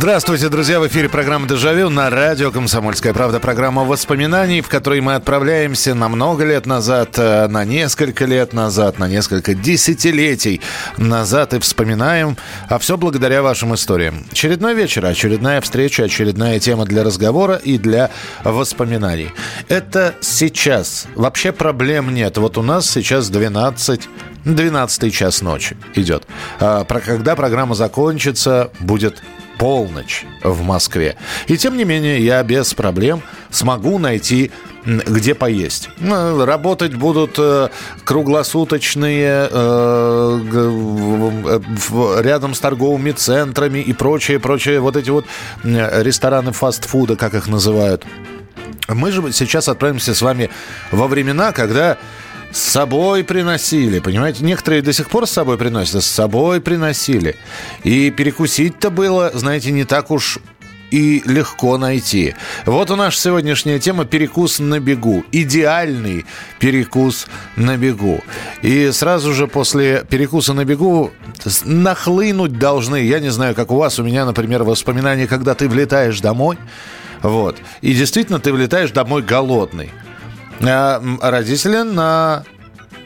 [0.00, 0.80] Здравствуйте, друзья!
[0.80, 3.38] В эфире программа «Дежавю» на радио «Комсомольская правда».
[3.38, 8.98] Программа воспоминаний, в которой мы отправляемся на много лет назад, э, на несколько лет назад,
[8.98, 10.62] на несколько десятилетий
[10.96, 12.38] назад и вспоминаем.
[12.70, 14.24] А все благодаря вашим историям.
[14.32, 18.10] Очередной вечер, очередная встреча, очередная тема для разговора и для
[18.42, 19.28] воспоминаний.
[19.68, 21.08] Это сейчас.
[21.14, 22.38] Вообще проблем нет.
[22.38, 24.08] Вот у нас сейчас 12
[24.46, 26.26] 12 час ночи идет.
[26.58, 29.22] А, про когда программа закончится, будет
[29.60, 31.16] полночь в Москве.
[31.46, 34.50] И тем не менее, я без проблем смогу найти
[34.86, 35.90] где поесть.
[36.00, 37.68] Работать будут э,
[38.04, 41.60] круглосуточные э, э,
[42.22, 44.80] рядом с торговыми центрами и прочее, прочее.
[44.80, 45.26] Вот эти вот
[45.62, 48.06] рестораны фастфуда, как их называют.
[48.88, 50.48] Мы же сейчас отправимся с вами
[50.90, 51.98] во времена, когда
[52.52, 54.44] с собой приносили, понимаете?
[54.44, 57.36] Некоторые до сих пор с собой приносят, а с собой приносили.
[57.84, 60.38] И перекусить-то было, знаете, не так уж
[60.90, 62.34] и легко найти.
[62.66, 65.24] Вот у наша сегодняшняя тема «Перекус на бегу».
[65.32, 66.26] Идеальный
[66.58, 68.20] перекус на бегу.
[68.62, 71.12] И сразу же после перекуса на бегу
[71.64, 76.20] нахлынуть должны, я не знаю, как у вас, у меня, например, воспоминания, когда ты влетаешь
[76.20, 76.58] домой,
[77.22, 79.90] вот, и действительно ты влетаешь домой голодный.
[80.62, 82.44] А родители на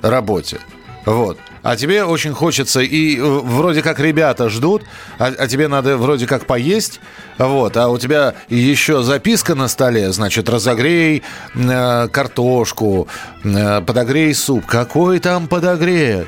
[0.02, 0.58] работе.
[1.06, 1.38] Вот.
[1.62, 4.82] А тебе очень хочется, и э, вроде как ребята ждут,
[5.18, 7.00] а, а тебе надо вроде как поесть,
[7.38, 11.22] вот, а у тебя еще записка на столе, значит, разогрей
[11.54, 13.08] э, картошку,
[13.44, 14.66] э, подогрей суп.
[14.66, 16.26] Какой там подогрей?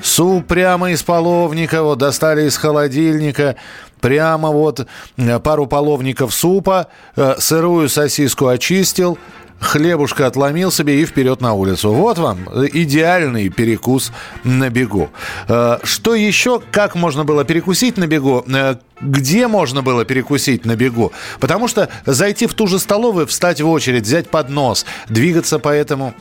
[0.00, 3.56] Суп прямо из половника, вот достали из холодильника,
[4.00, 4.86] прямо вот
[5.18, 9.18] э, пару половников супа, э, сырую сосиску очистил,
[9.60, 11.92] хлебушка отломил себе и вперед на улицу.
[11.92, 12.38] Вот вам
[12.72, 14.12] идеальный перекус
[14.44, 15.10] на бегу.
[15.48, 18.44] Э, что еще, как можно было перекусить на бегу?
[18.48, 21.12] Э, где можно было перекусить на бегу?
[21.40, 26.14] Потому что зайти в ту же столовую, встать в очередь, взять поднос, двигаться по этому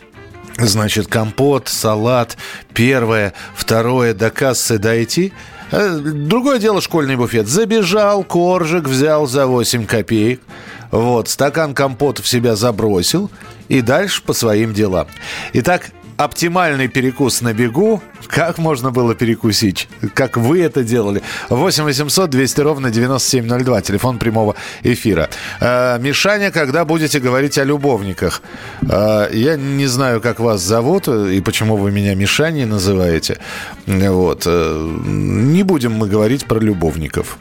[0.60, 2.36] Значит, компот, салат,
[2.74, 5.32] первое, второе, до кассы дойти.
[5.72, 7.48] Э, другое дело школьный буфет.
[7.48, 10.42] Забежал, коржик взял за 8 копеек.
[10.92, 13.30] Вот, стакан компота в себя забросил
[13.68, 15.08] и дальше по своим делам.
[15.54, 18.02] Итак, оптимальный перекус на бегу.
[18.28, 19.88] Как можно было перекусить?
[20.14, 21.22] Как вы это делали?
[21.50, 23.82] 8 800 200 ровно 9702.
[23.82, 25.30] Телефон прямого эфира.
[25.62, 28.42] Э, Мишаня, когда будете говорить о любовниках?
[28.82, 33.38] Э, я не знаю, как вас зовут и почему вы меня Мишаней называете.
[33.86, 34.44] Вот.
[34.46, 37.38] Э, не будем мы говорить про любовников.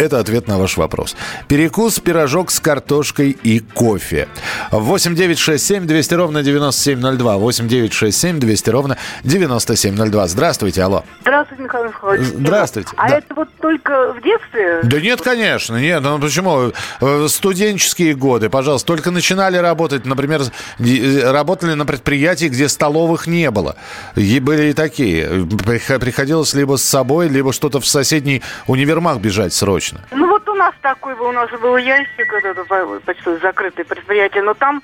[0.00, 1.14] Это ответ на ваш вопрос.
[1.46, 4.28] Перекус, пирожок с картошкой и кофе.
[4.70, 7.36] 8 9 6 7 200 ровно 9702.
[7.36, 10.28] 8 9 6 7 200 ровно 9702.
[10.28, 11.04] Здравствуйте, алло.
[11.20, 12.26] Здравствуйте, Михаил Михайлович.
[12.28, 12.88] Здравствуйте.
[12.96, 13.18] А да.
[13.18, 14.80] это вот только в детстве?
[14.84, 16.02] Да нет, конечно, нет.
[16.02, 16.72] Ну почему?
[17.02, 18.86] Э, Студенческие годы, пожалуйста.
[18.86, 20.40] Только начинали работать, например,
[20.78, 23.76] э, работали на предприятии, где столовых не было.
[24.16, 25.46] И были и такие.
[25.46, 29.89] Приходилось либо с собой, либо что-то в соседний универмаг бежать срочно.
[30.12, 34.42] Ну вот у нас такой был, у нас был ящик, это, это почти закрытое предприятие,
[34.42, 34.82] но там,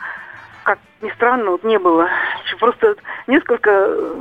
[0.62, 2.08] как ни странно, вот не было.
[2.58, 2.96] Просто
[3.26, 4.14] несколько э,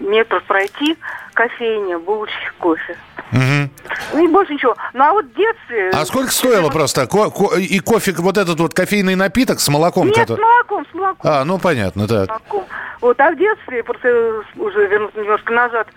[0.00, 0.96] метров пройти,
[1.34, 2.96] кофейня, булочки, кофе.
[3.32, 4.20] Угу.
[4.22, 4.76] И больше ничего.
[4.92, 5.90] Ну а вот в детстве...
[5.90, 7.06] А сколько стоило просто?
[7.06, 10.06] Ко- ко- и кофе, вот этот вот кофейный напиток с молоком?
[10.06, 11.30] Нет, который- с молоком, с молоком.
[11.30, 12.28] А, ну понятно, так.
[12.28, 12.64] молоком.
[13.00, 15.88] Вот, а в детстве, просто уже вернуться немножко назад,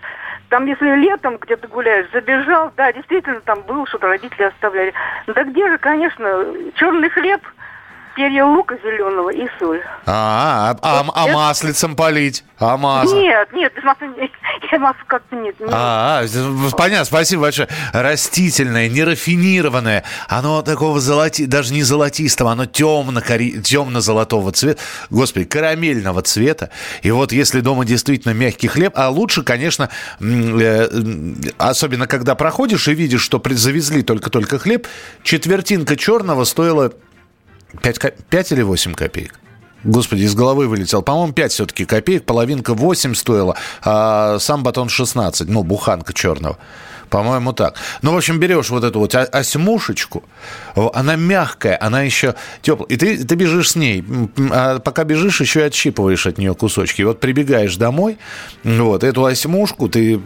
[0.49, 4.93] там, если летом где-то гуляешь, забежал, да, действительно, там было, что-то родители оставляли.
[5.27, 6.45] Да где же, конечно,
[6.75, 7.41] черный хлеб,
[8.15, 9.81] перья лука зеленого и соль.
[10.05, 12.43] А, а, а, а маслицем полить?
[12.57, 13.15] А масло?
[13.15, 14.31] Нет, нет, без масла, не-
[14.71, 15.59] я масло как-то нет.
[15.59, 15.69] нет.
[15.71, 17.69] А, а, понятно, спасибо большое.
[17.93, 26.69] Растительное, нерафинированное, оно такого золоти, даже не золотистого, оно темно темно-золотого цвета, господи, карамельного цвета.
[27.01, 29.89] И вот если дома действительно мягкий хлеб, а лучше, конечно,
[30.19, 30.87] э,
[31.57, 34.87] особенно когда проходишь и видишь, что завезли только-только хлеб,
[35.23, 36.91] четвертинка черного стоила
[37.81, 39.39] 5, 5 или 8 копеек?
[39.83, 41.01] Господи, из головы вылетел.
[41.01, 42.25] По-моему, 5 все-таки копеек.
[42.25, 45.47] Половинка 8 стоила, а сам батон 16.
[45.47, 46.57] Ну, буханка черного.
[47.09, 47.75] По-моему, так.
[48.01, 50.23] Ну, в общем, берешь вот эту вот осьмушечку,
[50.93, 52.87] она мягкая, она еще теплая.
[52.89, 54.03] И ты, ты бежишь с ней.
[54.51, 57.01] А пока бежишь, еще и отщипываешь от нее кусочки.
[57.01, 58.17] И вот прибегаешь домой,
[58.63, 60.21] вот, эту осьмушку, ты,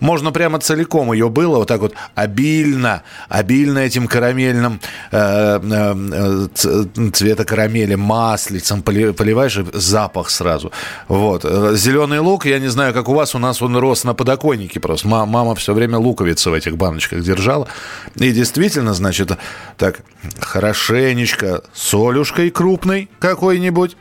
[0.00, 4.80] можно прямо целиком ее было вот так вот обильно, обильно этим карамельным
[5.12, 10.72] э, э, цвета карамели маслицем поливаешь, и запах сразу.
[11.08, 11.44] Вот.
[11.74, 15.08] Зеленый лук, я не знаю, как у вас, у нас он рос на подоконнике просто.
[15.08, 17.68] Мама все время луковицы в этих баночках держала.
[18.16, 19.30] И действительно, значит,
[19.76, 20.00] так,
[20.40, 23.96] хорошенечко солюшкой крупной какой-нибудь,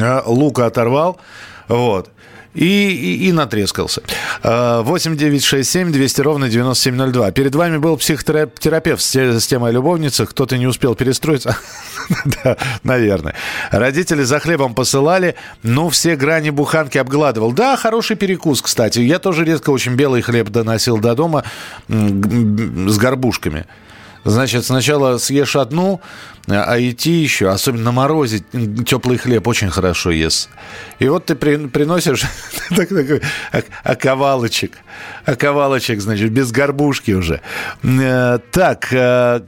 [0.00, 1.20] а, лука оторвал,
[1.68, 2.10] вот,
[2.56, 4.02] и, и, и натрескался.
[4.42, 7.30] 8 9 6 7 200 ровно 9702.
[7.30, 10.26] Перед вами был психотерапевт с темой любовницы.
[10.26, 11.56] Кто-то не успел перестроиться.
[12.44, 13.34] да, наверное.
[13.70, 17.52] Родители за хлебом посылали, ну, все грани буханки обгладывал.
[17.52, 19.00] Да, хороший перекус, кстати.
[19.00, 21.44] Я тоже редко очень белый хлеб доносил до дома
[21.88, 23.66] с горбушками.
[24.26, 26.00] Значит, сначала съешь одну,
[26.48, 28.44] а идти еще, особенно на морозе,
[28.84, 30.48] теплый хлеб очень хорошо ест.
[30.98, 32.24] И вот ты при, приносишь
[32.76, 33.22] такой
[33.84, 34.78] оковалочек,
[35.24, 37.40] оковалочек, значит, без горбушки уже.
[37.84, 39.42] Э, так, э,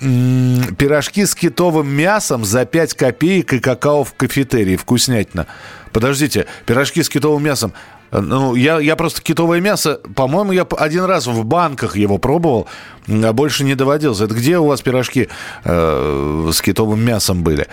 [0.00, 4.74] пирожки с китовым мясом за 5 копеек и какао в кафетерии.
[4.76, 5.46] Вкуснятина.
[5.92, 7.72] Подождите, пирожки с китовым мясом.
[8.20, 12.66] Ну, я, я просто китовое мясо, по-моему, я один раз в банках его пробовал,
[13.08, 14.24] а больше не доводился.
[14.24, 15.28] Это где у вас пирожки
[15.64, 17.66] э, с китовым мясом были?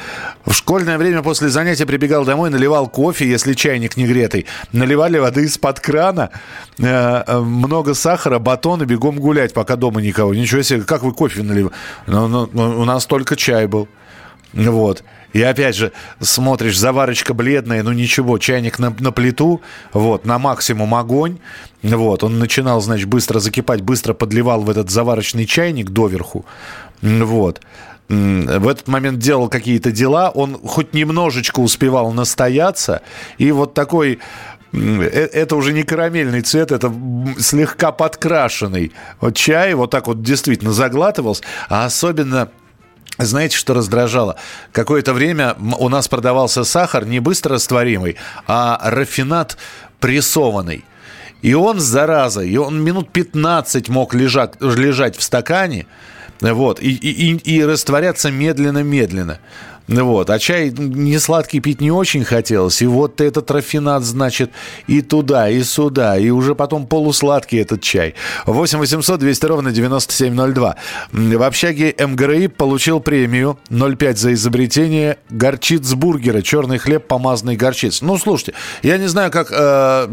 [0.46, 4.46] В школьное время после занятия прибегал домой, наливал кофе, если чайник не гретый.
[4.74, 6.30] Наливали воды из-под крана,
[6.78, 10.34] э, э много сахара, батон и бегом гулять, пока дома никого.
[10.34, 11.74] Ничего себе, как вы кофе наливали?
[12.08, 13.88] Ну, ну, ну, у нас только чай был.
[14.54, 15.04] Вот.
[15.34, 20.96] И опять же, смотришь, заварочка бледная, ну ничего, чайник на, на плиту, вот, на максимум
[20.96, 21.40] огонь.
[21.82, 26.46] Вот, он начинал, значит, быстро закипать, быстро подливал в этот заварочный чайник доверху.
[27.02, 27.62] Вот.
[28.10, 33.02] В этот момент делал какие-то дела, он хоть немножечко успевал настояться,
[33.38, 34.20] и вот такой
[34.74, 35.02] э,
[35.34, 36.94] это уже не карамельный цвет, это
[37.40, 38.92] слегка подкрашенный
[39.34, 42.50] чай, вот так вот действительно заглатывался, а особенно
[43.20, 44.38] знаете, что раздражало?
[44.72, 48.18] Какое-то время у нас продавался сахар не быстро растворимый,
[48.48, 49.58] а рафинат
[50.00, 50.84] прессованный.
[51.42, 55.88] И он, зараза, и он минут 15 мог лежать, лежать в стакане,
[56.40, 59.40] вот, и, и, и растворяться медленно-медленно.
[59.88, 60.30] Вот.
[60.30, 62.82] А чай не сладкий пить не очень хотелось.
[62.82, 64.52] И вот этот рафинат, значит,
[64.88, 66.18] и туда, и сюда.
[66.18, 68.16] И уже потом полусладкий этот чай.
[68.46, 70.76] 8 800 200 ровно 9702.
[71.12, 76.42] В общаге МГРИ получил премию 0,5 за изобретение горчицбургера.
[76.42, 78.02] Черный хлеб, помазанный горчиц.
[78.02, 78.54] Ну, слушайте,
[78.84, 80.08] я не знаю, как э,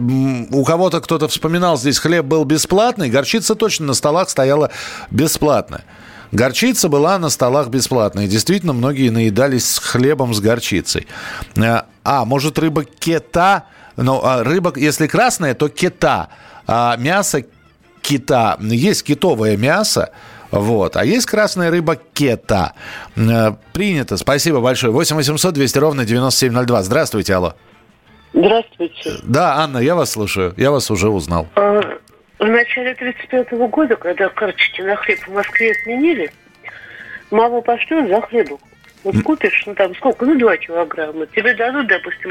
[0.51, 4.71] у кого-то кто-то вспоминал, здесь хлеб был бесплатный, горчица точно на столах стояла
[5.11, 5.85] бесплатная.
[6.33, 8.29] Горчица была на столах бесплатной.
[8.29, 11.07] Действительно, многие наедались с хлебом с горчицей.
[11.57, 13.65] Э, а, может, рыба кета?
[13.97, 16.29] Ну, а рыба, если красная, то кета.
[16.67, 17.45] А мясо
[18.01, 18.57] кита.
[18.61, 20.11] Есть китовое мясо,
[20.51, 20.97] вот.
[20.97, 22.75] А есть красная рыба кета.
[23.17, 24.17] Э, принято.
[24.17, 24.93] Спасибо большое.
[24.93, 26.83] 8 800 200 ровно 9702.
[26.83, 27.55] Здравствуйте, алло.
[28.33, 29.13] Здравствуйте.
[29.25, 30.55] Да, Анна, я вас слушаю.
[30.57, 31.49] Я вас уже узнал.
[32.41, 36.33] В начале 35 -го года, когда карточки на хлеб в Москве отменили,
[37.31, 38.59] мама пошлет за хлебом.
[39.05, 41.27] Вот купишь, ну там сколько, ну два килограмма.
[41.27, 42.31] Тебе дадут, допустим,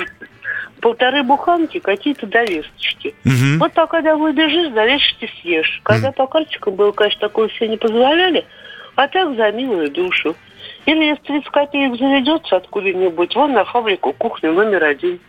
[0.82, 3.14] полторы буханки, какие-то довесочки.
[3.24, 3.60] Угу.
[3.60, 5.80] Вот пока домой бежишь, довесочки съешь.
[5.84, 6.18] Когда угу.
[6.18, 8.48] по карточкам было, конечно, такое все не позволяли,
[8.96, 10.36] а так за милую душу.
[10.88, 15.20] Или если 30 копеек заведется откуда-нибудь, вон на фабрику кухню номер один.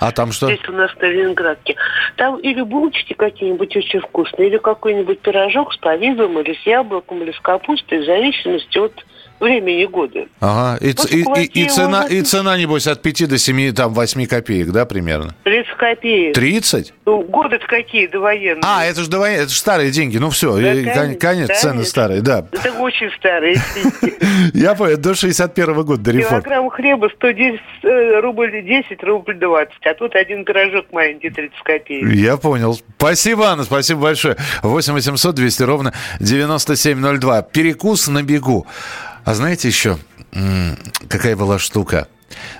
[0.00, 0.46] А там что?
[0.46, 1.76] Здесь у нас на Ленинградке.
[2.16, 7.32] Там или булочки какие-нибудь очень вкусные, или какой-нибудь пирожок с повидлом, или с яблоком, или
[7.32, 9.04] с капустой, в зависимости от
[9.40, 10.26] времени года.
[10.40, 14.26] Ага, и, и, и, и, цена, и цена, небось, от 5 до 7, там, 8
[14.26, 15.34] копеек, да, примерно?
[15.44, 16.34] 30 копеек.
[16.34, 16.94] 30?
[17.06, 18.62] Ну, годы какие довоенные.
[18.62, 21.84] А, это же довоенные, это же старые деньги, ну все, да, и, конечно, конец, цены
[21.84, 22.46] старые, да.
[22.52, 23.56] Это очень старые
[24.54, 26.42] Я понял, до 61 года, до реформы.
[26.42, 32.08] Килограмм хлеба 110 э, рубль 10, рубль 20, а тут один пирожок маленький 30 копеек.
[32.14, 32.78] Я понял.
[32.98, 34.36] Спасибо, Анна, спасибо большое.
[34.62, 37.42] 8 800 200 ровно 9702.
[37.42, 38.66] Перекус на бегу.
[39.24, 39.98] А знаете еще,
[41.08, 42.08] какая была штука?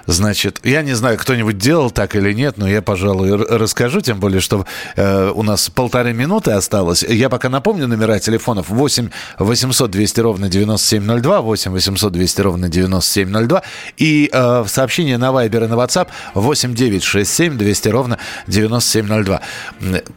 [0.07, 4.41] Значит, я не знаю, кто-нибудь делал так или нет, но я, пожалуй, расскажу, тем более,
[4.41, 7.03] что э, у нас полторы минуты осталось.
[7.03, 13.62] Я пока напомню номера телефонов 8 800 200 ровно 9702, 8 800 200 ровно 9702
[13.97, 19.41] и э, сообщение на Viber и на WhatsApp 8 967 200 ровно 9702.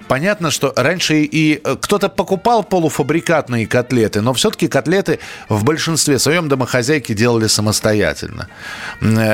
[0.07, 5.19] Понятно, что раньше и э, кто-то покупал полуфабрикатные котлеты, но все-таки котлеты
[5.49, 8.47] в большинстве своем домохозяйки делали самостоятельно.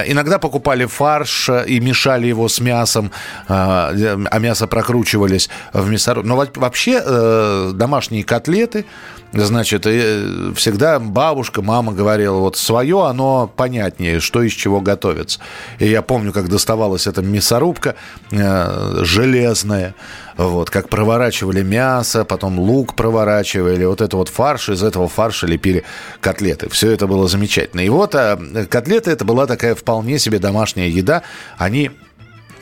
[0.09, 3.11] Э, иногда покупали фарш э, и мешали его с мясом,
[3.47, 3.91] а,
[4.31, 6.27] а мясо прокручивались в мясорубке.
[6.27, 8.85] Но вообще э, домашние котлеты,
[9.33, 15.39] значит, всегда бабушка, мама говорила, вот свое, оно понятнее, что из чего готовится.
[15.77, 17.95] И я помню, как доставалась эта мясорубка
[18.31, 19.93] э, железная,
[20.39, 25.83] вот, как проворачивали мясо, потом лук проворачивали, вот это вот фарш, из этого фарша лепили
[26.21, 26.69] котлеты.
[26.69, 27.81] Все это было замечательно.
[27.81, 31.23] И вот а, котлеты это была такая вполне себе домашняя еда.
[31.57, 31.91] Они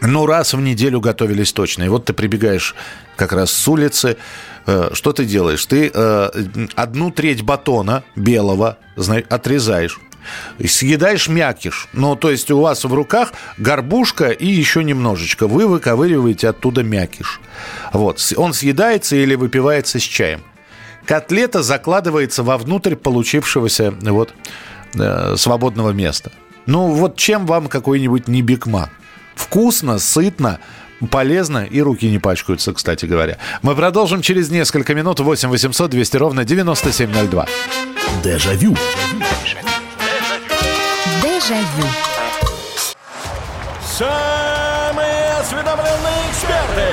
[0.02, 1.84] ну, раз в неделю готовились точно.
[1.84, 2.76] И вот ты прибегаешь
[3.16, 4.18] как раз с улицы.
[4.66, 5.66] Э, что ты делаешь?
[5.66, 6.30] Ты э,
[6.76, 8.78] одну треть батона белого
[9.30, 10.00] отрезаешь
[10.66, 11.88] съедаешь мякиш.
[11.94, 15.48] Ну, то есть у вас в руках горбушка и еще немножечко.
[15.48, 17.40] Вы выковыриваете оттуда мякиш.
[17.94, 18.22] Вот.
[18.36, 20.42] Он съедается или выпивается с чаем.
[21.06, 24.34] Котлета закладывается вовнутрь получившегося вот,
[24.96, 26.32] э, свободного места.
[26.66, 28.90] Ну, вот чем вам какой-нибудь не бигмак?
[29.36, 30.60] Вкусно, сытно,
[31.10, 33.38] полезно и руки не пачкаются, кстати говоря.
[33.62, 35.22] Мы продолжим через несколько минут.
[35.22, 37.48] 8 800 200 ровно 9702.
[38.24, 38.76] Дежавю.
[38.76, 39.37] Дежавю.
[43.80, 46.90] Самые осведомленные эксперты.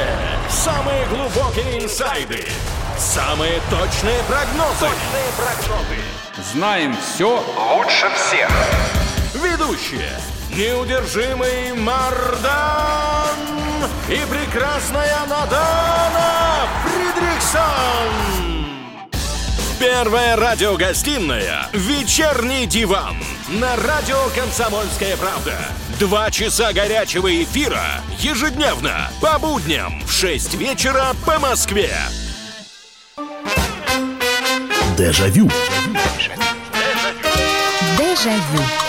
[0.49, 2.47] Самые глубокие инсайды.
[2.97, 4.79] Самые точные прогнозы.
[4.79, 5.99] Точные прогнозы.
[6.53, 7.45] Знаем все
[7.75, 8.49] лучше всех.
[9.35, 10.13] Ведущие.
[10.51, 13.37] Неудержимый Мардан
[14.09, 18.13] и прекрасная Надана Фридрихсон.
[19.81, 23.17] Первая радиогостинная «Вечерний диван»
[23.49, 25.57] на радио «Комсомольская правда».
[25.99, 31.91] Два часа горячего эфира ежедневно по будням в 6 вечера по Москве.
[34.97, 35.51] Дежавю.
[37.99, 38.84] Дежавю.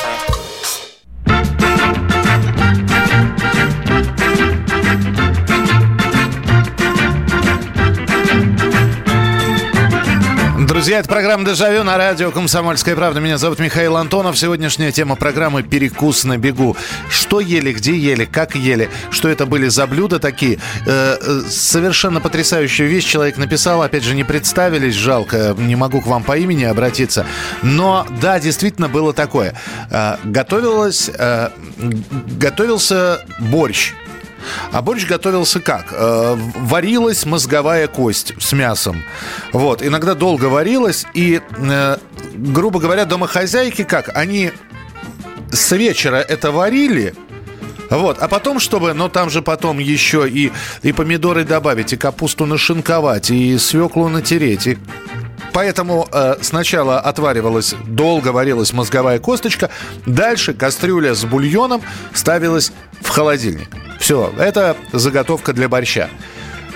[10.75, 13.21] Друзья, это программа «Дежавю» на радио «Комсомольская правда».
[13.21, 14.37] Меня зовут Михаил Антонов.
[14.37, 16.75] Сегодняшняя тема программы «Перекус на бегу».
[17.09, 20.59] Что ели, где ели, как ели, что это были за блюда такие.
[20.85, 23.83] Э, э, совершенно потрясающую вещь человек написал.
[23.83, 27.25] Опять же, не представились, жалко, не могу к вам по имени обратиться.
[27.63, 29.53] Но да, действительно было такое.
[29.89, 31.51] Э, готовилось, э,
[32.37, 33.93] готовился борщ
[34.71, 35.87] а борщ готовился как?
[35.91, 39.03] Э, варилась мозговая кость с мясом.
[39.53, 39.83] Вот.
[39.83, 41.05] Иногда долго варилась.
[41.13, 41.97] И, э,
[42.35, 44.15] грубо говоря, домохозяйки как?
[44.15, 44.51] Они
[45.51, 47.13] с вечера это варили,
[47.89, 52.45] вот, а потом, чтобы, но там же потом еще и, и помидоры добавить, и капусту
[52.45, 54.77] нашинковать, и свеклу натереть, и
[55.53, 59.69] Поэтому э, сначала отваривалась, долго варилась мозговая косточка,
[60.05, 61.81] дальше кастрюля с бульоном
[62.13, 62.73] ставилась
[63.05, 63.69] в холодильник.
[63.99, 66.09] Все, это заготовка для борща.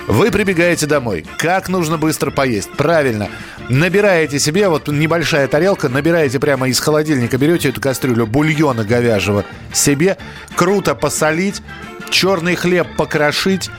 [0.06, 1.24] Вы прибегаете домой.
[1.38, 2.72] Как нужно быстро поесть?
[2.72, 3.28] Правильно.
[3.68, 10.16] Набираете себе, вот небольшая тарелка, набираете прямо из холодильника, берете эту кастрюлю бульона говяжьего себе,
[10.56, 11.62] круто посолить,
[12.10, 13.70] черный хлеб покрошить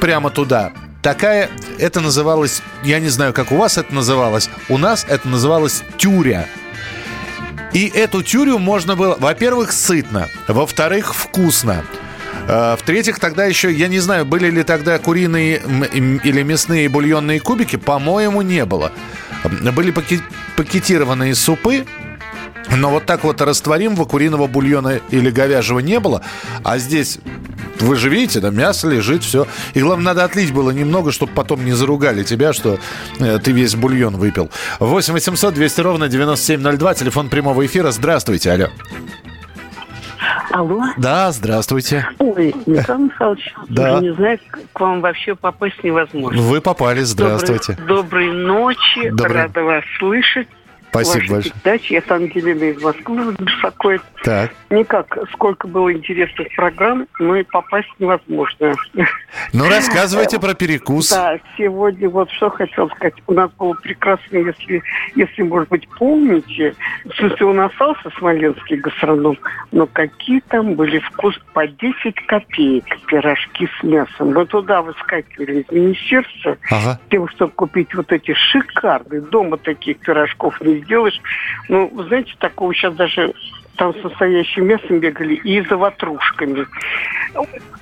[0.00, 0.72] прямо туда.
[1.00, 1.48] Такая,
[1.78, 6.46] это называлось, я не знаю, как у вас это называлось, у нас это называлось тюря.
[7.72, 11.84] И эту тюрю можно было, во-первых, сытно, во-вторых, вкусно.
[12.48, 15.62] Э, в-третьих, тогда еще, я не знаю, были ли тогда куриные
[16.24, 18.92] или мясные бульонные кубики, по-моему, не было.
[19.44, 19.94] Были
[20.56, 21.86] пакетированные супы,
[22.76, 26.22] но вот так вот растворимого куриного бульона или говяжьего не было.
[26.64, 27.18] А здесь,
[27.80, 29.46] вы же видите, да, мясо лежит, все.
[29.74, 32.78] И главное, надо отлить было немного, чтобы потом не заругали тебя, что
[33.18, 34.50] э, ты весь бульон выпил.
[34.78, 37.90] 8 800 200 ровно 9702, телефон прямого эфира.
[37.90, 38.68] Здравствуйте, алло.
[40.50, 40.82] Алло.
[40.96, 42.08] Да, здравствуйте.
[42.18, 44.00] Ой, Михаил Михайлович, да.
[44.00, 44.38] не знаю,
[44.72, 46.42] к вам вообще попасть невозможно.
[46.42, 47.74] Вы попали, здравствуйте.
[47.86, 49.42] Доброй, доброй ночи, Добрый.
[49.42, 50.48] рада вас слышать.
[50.90, 51.54] Спасибо большое.
[51.62, 51.92] Передачи.
[51.92, 54.02] Я с Ангелиной из Москвы беспокоит.
[54.22, 54.52] Так.
[54.70, 58.74] Никак, сколько было интересных программ, но и попасть невозможно.
[59.52, 61.10] Ну, рассказывайте про перекус.
[61.10, 63.14] Да, сегодня вот что хотел сказать.
[63.26, 64.82] У нас было прекрасно, если,
[65.14, 69.38] если может быть, помните, в смысле, он остался смоленский гастроном,
[69.72, 74.32] но какие там были вкус по 10 копеек пирожки с мясом.
[74.32, 77.00] Мы туда выскакивали из министерства, Ага.
[77.10, 79.20] тем, чтобы купить вот эти шикарные.
[79.20, 81.20] Дома таких пирожков не сделаешь.
[81.68, 83.32] Ну, знаете, такого сейчас даже
[83.80, 86.66] там с настоящим мясом бегали и за ватрушками.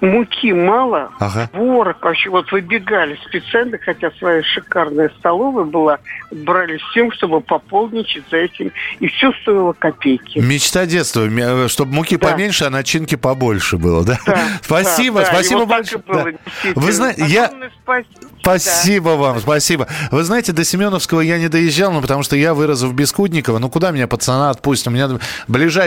[0.01, 1.51] Муки мало, Ага.
[1.53, 5.99] ворог вообще вот выбегали специально, хотя своя шикарная столовая была,
[6.31, 10.39] брали с тем, чтобы пополнить за этим, и все стоило копейки.
[10.39, 11.29] Мечта детства,
[11.69, 12.29] чтобы муки Да.
[12.29, 14.19] поменьше, а начинки побольше было, да?
[14.25, 16.03] Да, спасибо, да, да, спасибо вот большое.
[16.07, 16.39] было, Да.
[16.77, 17.51] Вы знаете, я...
[17.83, 18.29] Спасибо.
[18.41, 19.89] Спасибо вам, спасибо.
[20.11, 23.59] Вы знаете, до Семеновского я не доезжал, ну, потому что я вырос в Бескудниково.
[23.59, 24.87] Ну, куда меня пацана отпустят?
[24.87, 25.09] У меня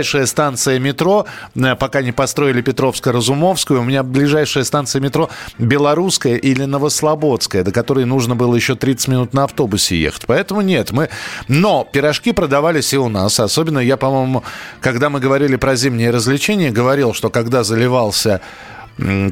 [0.01, 5.29] ближайшая станция метро, э, пока не построили Петровско-Разумовскую, у меня ближайшая станция метро
[5.60, 10.24] Белорусская или Новослободская, до которой нужно было еще 30 минут на автобусе ехать.
[10.25, 11.10] Поэтому нет, мы...
[11.48, 13.39] Но пирожки продавались и у нас.
[13.39, 14.43] Особенно я, по-моему,
[14.81, 18.41] когда мы говорили про зимние развлечения, говорил, что когда заливался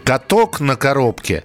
[0.03, 1.43] каток на коробке,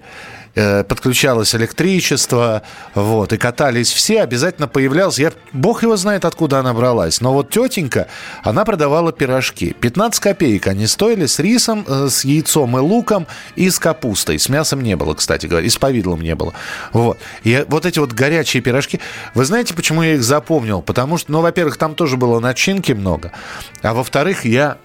[0.55, 2.61] подключалось электричество,
[2.93, 7.49] вот, и катались все, обязательно появлялся, я, бог его знает, откуда она бралась, но вот
[7.49, 8.07] тетенька,
[8.43, 13.69] она продавала пирожки, 15 копеек они стоили с рисом, э, с яйцом и луком и
[13.69, 16.53] с капустой, с мясом не было, кстати говоря, и с повидлом не было,
[16.93, 19.01] вот, и вот эти вот горячие пирожки,
[19.33, 20.81] вы знаете, почему я их запомнил?
[20.81, 23.31] Потому что, ну, во-первых, там тоже было начинки много,
[23.81, 24.77] а во-вторых, я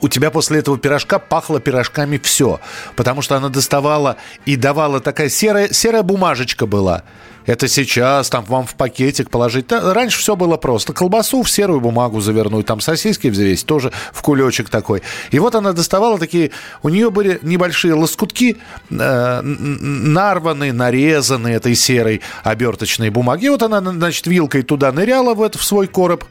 [0.00, 2.60] у тебя после этого пирожка пахло пирожками все.
[2.96, 7.02] Потому что она доставала и давала такая серая, серая бумажечка была.
[7.46, 9.70] Это сейчас там вам в пакетик положить.
[9.70, 10.94] Раньше все было просто.
[10.94, 15.02] Колбасу в серую бумагу завернуть, там сосиски взвесить, тоже в кулечек такой.
[15.30, 16.52] И вот она доставала такие...
[16.82, 18.56] У нее были небольшие лоскутки,
[18.90, 23.46] э, н- н- нарванные, нарезанные этой серой оберточной бумаги.
[23.46, 26.24] И вот она, значит, вилкой туда ныряла в, это, в свой короб.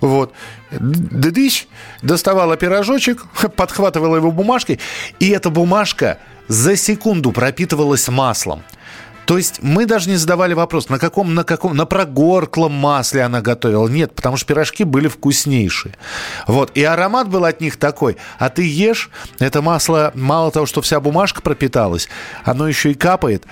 [0.00, 0.32] Вот.
[0.70, 1.66] Дыдыщ,
[2.02, 3.24] доставала пирожочек,
[3.56, 4.80] подхватывала его бумажкой,
[5.18, 8.62] и эта бумажка за секунду пропитывалась маслом.
[9.26, 13.40] То есть мы даже не задавали вопрос, на каком, на каком, на прогорклом масле она
[13.40, 13.88] готовила.
[13.88, 15.94] Нет, потому что пирожки были вкуснейшие.
[16.46, 16.70] Вот.
[16.74, 18.16] И аромат был от них такой.
[18.38, 22.08] А ты ешь, это масло, мало того, что вся бумажка пропиталась,
[22.44, 23.44] оно еще и капает.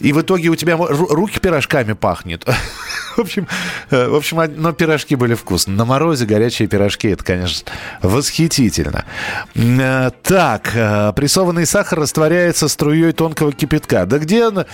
[0.00, 2.44] И в итоге у тебя ру- руки пирожками пахнет.
[3.16, 3.48] В общем,
[3.90, 5.76] э, в общем, но пирожки были вкусные.
[5.76, 7.70] На морозе горячие пирожки, это, конечно,
[8.02, 9.04] восхитительно.
[9.54, 14.06] Э, Так, э, прессованный сахар растворяется струей тонкого кипятка.
[14.06, 14.66] Да где она?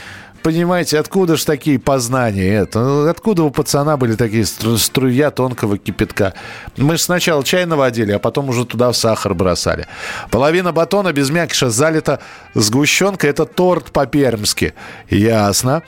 [0.46, 2.54] Понимаете, откуда же такие познания?
[2.54, 2.78] Это?
[2.78, 6.34] Ну, Откуда у пацана были такие стру- струя тонкого кипятка?
[6.76, 9.88] Мы же сначала чай наводили, а потом уже туда в сахар бросали.
[10.30, 12.20] Половина батона без мякиша залита
[12.54, 13.30] сгущенкой.
[13.30, 14.74] Это торт по-пермски.
[15.10, 15.82] Ясно.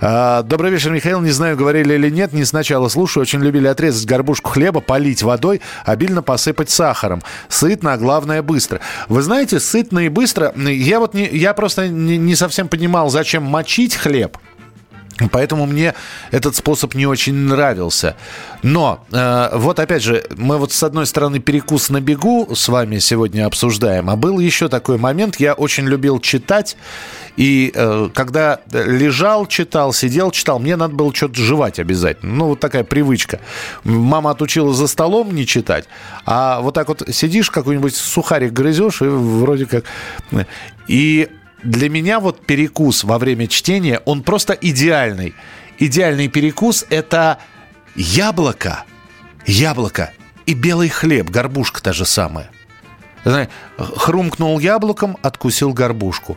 [0.00, 1.20] А, Добрый вечер, Михаил.
[1.20, 2.32] Не знаю, говорили или нет.
[2.32, 3.22] Не сначала слушаю.
[3.22, 7.20] Очень любили отрезать горбушку хлеба, полить водой, обильно посыпать сахаром.
[7.48, 8.78] Сытно, а главное быстро.
[9.08, 10.54] Вы знаете, сытно и быстро.
[10.56, 14.36] Я вот не, я просто не, не совсем понимал, зачем мочить хлеб.
[15.30, 15.94] Поэтому мне
[16.32, 18.16] этот способ не очень нравился.
[18.62, 22.98] Но э, вот опять же, мы вот с одной стороны перекус на бегу с вами
[22.98, 26.76] сегодня обсуждаем, а был еще такой момент, я очень любил читать,
[27.36, 32.34] и э, когда лежал, читал, сидел, читал, мне надо было что-то жевать обязательно.
[32.34, 33.38] Ну, вот такая привычка.
[33.84, 35.84] Мама отучила за столом не читать,
[36.26, 39.84] а вот так вот сидишь, какой-нибудь сухарик грызешь, и вроде как...
[40.88, 41.30] И
[41.64, 45.34] для меня вот перекус во время чтения, он просто идеальный.
[45.78, 47.38] Идеальный перекус– это
[47.96, 48.84] яблоко,
[49.46, 50.12] яблоко
[50.46, 52.50] и белый хлеб, горбушка та же самая.
[53.76, 56.36] Хрумкнул яблоком, откусил горбушку.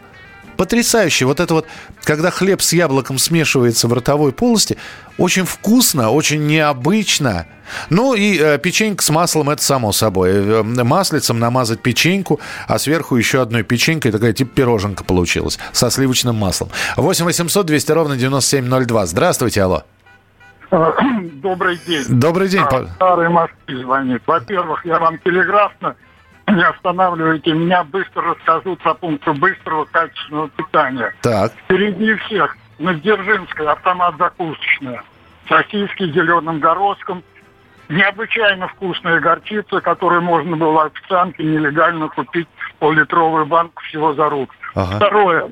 [0.58, 1.26] Потрясающе.
[1.26, 1.67] Вот это вот,
[2.04, 4.78] когда хлеб с яблоком смешивается в ротовой полости,
[5.17, 7.46] очень вкусно, очень необычно.
[7.89, 10.32] Ну и э, печенька с маслом, это само собой.
[10.32, 16.36] Э, маслицем намазать печеньку, а сверху еще одной печенькой, такая типа пироженка получилась, со сливочным
[16.36, 16.70] маслом.
[16.96, 19.06] 8 800 200 ровно 9702.
[19.06, 19.84] Здравствуйте, алло.
[20.72, 22.04] Добрый день.
[22.10, 22.62] Добрый день.
[22.62, 24.22] А, Старый Москвы звонит.
[24.26, 25.96] Во-первых, я вам телеграфно
[26.47, 31.13] не останавливайте меня, быстро расскажу про пункты быстрого качественного питания.
[31.21, 35.03] Так, Впереди всех на Дзержинской автомат закусочная.
[35.49, 37.23] Сосиски с зеленым горошком.
[37.89, 42.47] Необычайно вкусная горчица, которую можно было официантке нелегально купить
[42.79, 44.53] пол-литровую банку всего за рук.
[44.75, 44.97] Ага.
[44.97, 45.49] Второе.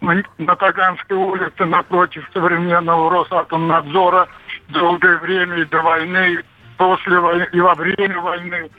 [0.00, 4.28] На на Таганской улице напротив современного Росатомнадзора
[4.68, 6.44] долгое время и до войны,
[6.76, 8.70] после войны и во время войны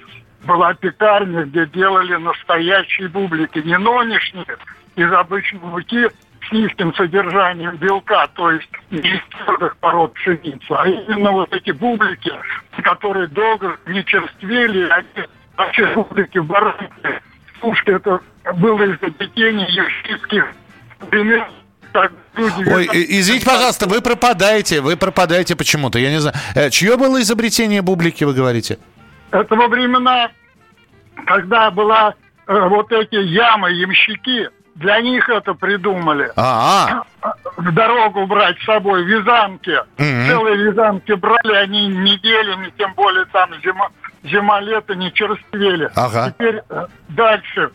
[0.45, 4.45] была пекарня, где делали настоящие бублики, не нынешние,
[4.95, 6.09] из обычной муки
[6.47, 11.71] с низким содержанием белка, то есть не из твердых пород пшеницы, а именно вот эти
[11.71, 12.31] бублики,
[12.83, 15.27] которые долго не черствели, они
[15.57, 17.21] вообще бублики баранки.
[17.59, 18.19] Слушайте, это
[18.55, 20.45] было изобретение египетских
[22.35, 22.69] люди...
[22.69, 26.35] Ой, извините, пожалуйста, вы пропадаете, вы пропадаете почему-то, я не знаю.
[26.55, 28.79] Э, Чье было изобретение бублики, вы говорите?
[29.33, 30.29] Это во времена,
[31.25, 32.13] когда была
[32.45, 36.31] э, вот эти ямы, ямщики, для них это придумали.
[36.35, 37.03] А,
[37.57, 39.75] В дорогу брать с собой вязанки.
[39.97, 40.27] Мгм.
[40.27, 43.89] Целые вязанки брали, они неделями, тем более там зима,
[44.23, 45.89] зима-лето не черствели.
[45.95, 46.31] Ага.
[46.31, 47.71] Теперь э, дальше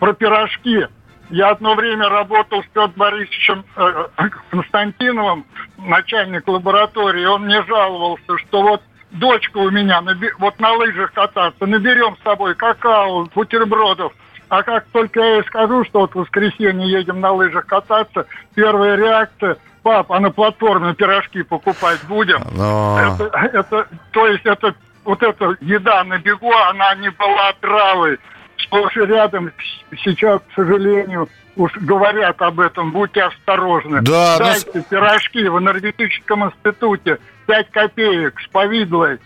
[0.00, 0.88] про пирожки.
[1.30, 4.08] Я одно время работал с Петром Борисовичем э,
[4.50, 5.46] Константиновым,
[5.78, 7.24] начальник лаборатории.
[7.26, 8.82] Он мне жаловался, что вот
[9.18, 10.02] дочка у меня
[10.38, 14.12] вот на лыжах кататься, наберем с собой какао, бутербродов.
[14.48, 18.96] А как только я ей скажу, что вот в воскресенье едем на лыжах кататься, первая
[18.96, 22.42] реакция, пап, а на платформе пирожки покупать будем?
[22.52, 24.74] Но- Это, это, то есть это
[25.04, 28.18] вот эта еда на бегу, она не была травой.
[28.58, 29.52] Сплошь и рядом
[30.04, 34.02] сейчас, к сожалению, уж говорят об этом, будьте осторожны.
[34.02, 39.18] Да, ну Дайте пирожки в энергетическом институте 5 копеек с повидлой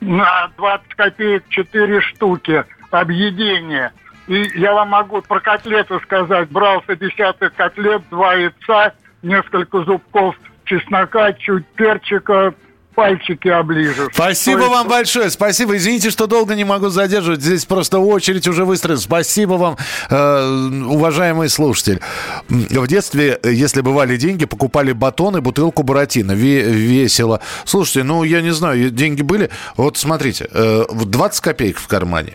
[0.00, 3.92] на 20 копеек 4 штуки объедение.
[4.26, 6.48] И я вам могу про котлеты сказать.
[6.50, 12.52] Брался десяток котлет, два яйца, несколько зубков чеснока, чуть перчика,
[12.96, 14.08] пальчики оближешь.
[14.12, 15.76] Спасибо То есть вам большое, спасибо.
[15.76, 17.42] Извините, что долго не могу задерживать.
[17.42, 19.00] Здесь просто очередь уже выстроена.
[19.00, 19.76] Спасибо вам,
[20.10, 22.00] э, уважаемый слушатель.
[22.48, 26.32] В детстве, если бывали деньги, покупали батон и бутылку буратино.
[26.32, 27.40] Ве- весело.
[27.64, 29.50] Слушайте, ну, я не знаю, деньги были.
[29.76, 32.34] Вот смотрите, э, в 20 копеек в кармане.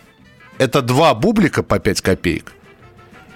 [0.59, 2.53] Это два бублика по 5 копеек.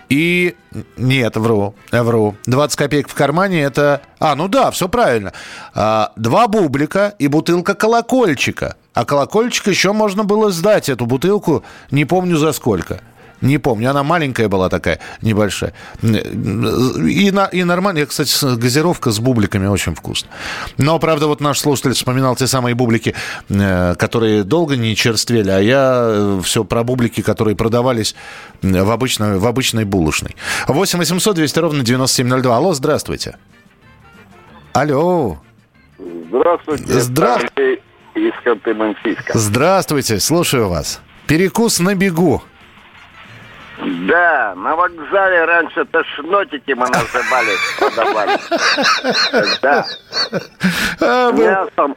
[0.09, 0.55] И...
[0.97, 2.35] Нет, вру, я вру.
[2.45, 4.01] 20 копеек в кармане это...
[4.19, 5.33] А, ну да, все правильно.
[5.73, 8.75] А, два бублика и бутылка колокольчика.
[8.93, 13.01] А колокольчик еще можно было сдать, эту бутылку, не помню за сколько.
[13.41, 15.73] Не помню, она маленькая была такая, небольшая.
[16.01, 17.99] И, на, и нормально.
[17.99, 20.29] Я, кстати, газировка с бубликами очень вкусно.
[20.77, 23.13] Но, правда, вот наш слушатель вспоминал те самые бублики,
[23.49, 28.15] э, которые долго не черствели, а я все про бублики, которые продавались
[28.61, 30.35] э, в обычной, в обычной булочной.
[30.67, 32.55] 8 800 200 ровно 9702.
[32.55, 33.37] Алло, здравствуйте.
[34.73, 35.39] Алло.
[36.29, 36.99] Здравствуйте.
[36.99, 37.81] Здравствуйте.
[38.15, 39.31] Из Ханты-Мансийска.
[39.33, 41.01] Здравствуйте, слушаю вас.
[41.27, 42.41] Перекус на бегу.
[43.77, 48.39] Да, на вокзале раньше тошнотики мы называли, продавали.
[49.61, 49.85] Да,
[51.01, 51.95] А, с мясом,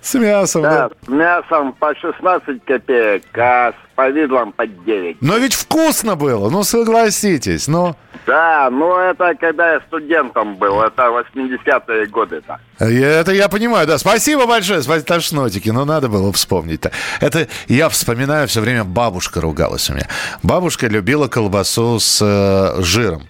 [0.00, 0.62] с мясом.
[0.62, 0.90] да, да.
[1.04, 5.16] с мясом по 16 копеек, а повидлом по 9.
[5.20, 7.66] Но ведь вкусно было, ну согласитесь.
[7.68, 12.58] Ну, Да, ну это когда я студентом был, это 80-е годы-то.
[12.80, 13.98] Я- Это я понимаю, да.
[13.98, 15.70] Спасибо большое, спасибо, тошнотики.
[15.70, 16.90] Ну, надо было вспомнить-то.
[17.20, 20.08] Это я вспоминаю все время, бабушка ругалась у меня.
[20.42, 23.22] Бабушка любила колбасу с э, жиром.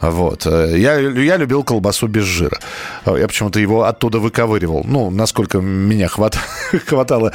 [0.00, 0.46] Вот.
[0.46, 2.58] Э, Я, я любил колбасу без жира.
[3.06, 4.82] Э, Я почему-то его оттуда выковыривал.
[4.86, 6.38] Ну, насколько меня хват-
[6.86, 7.32] хватало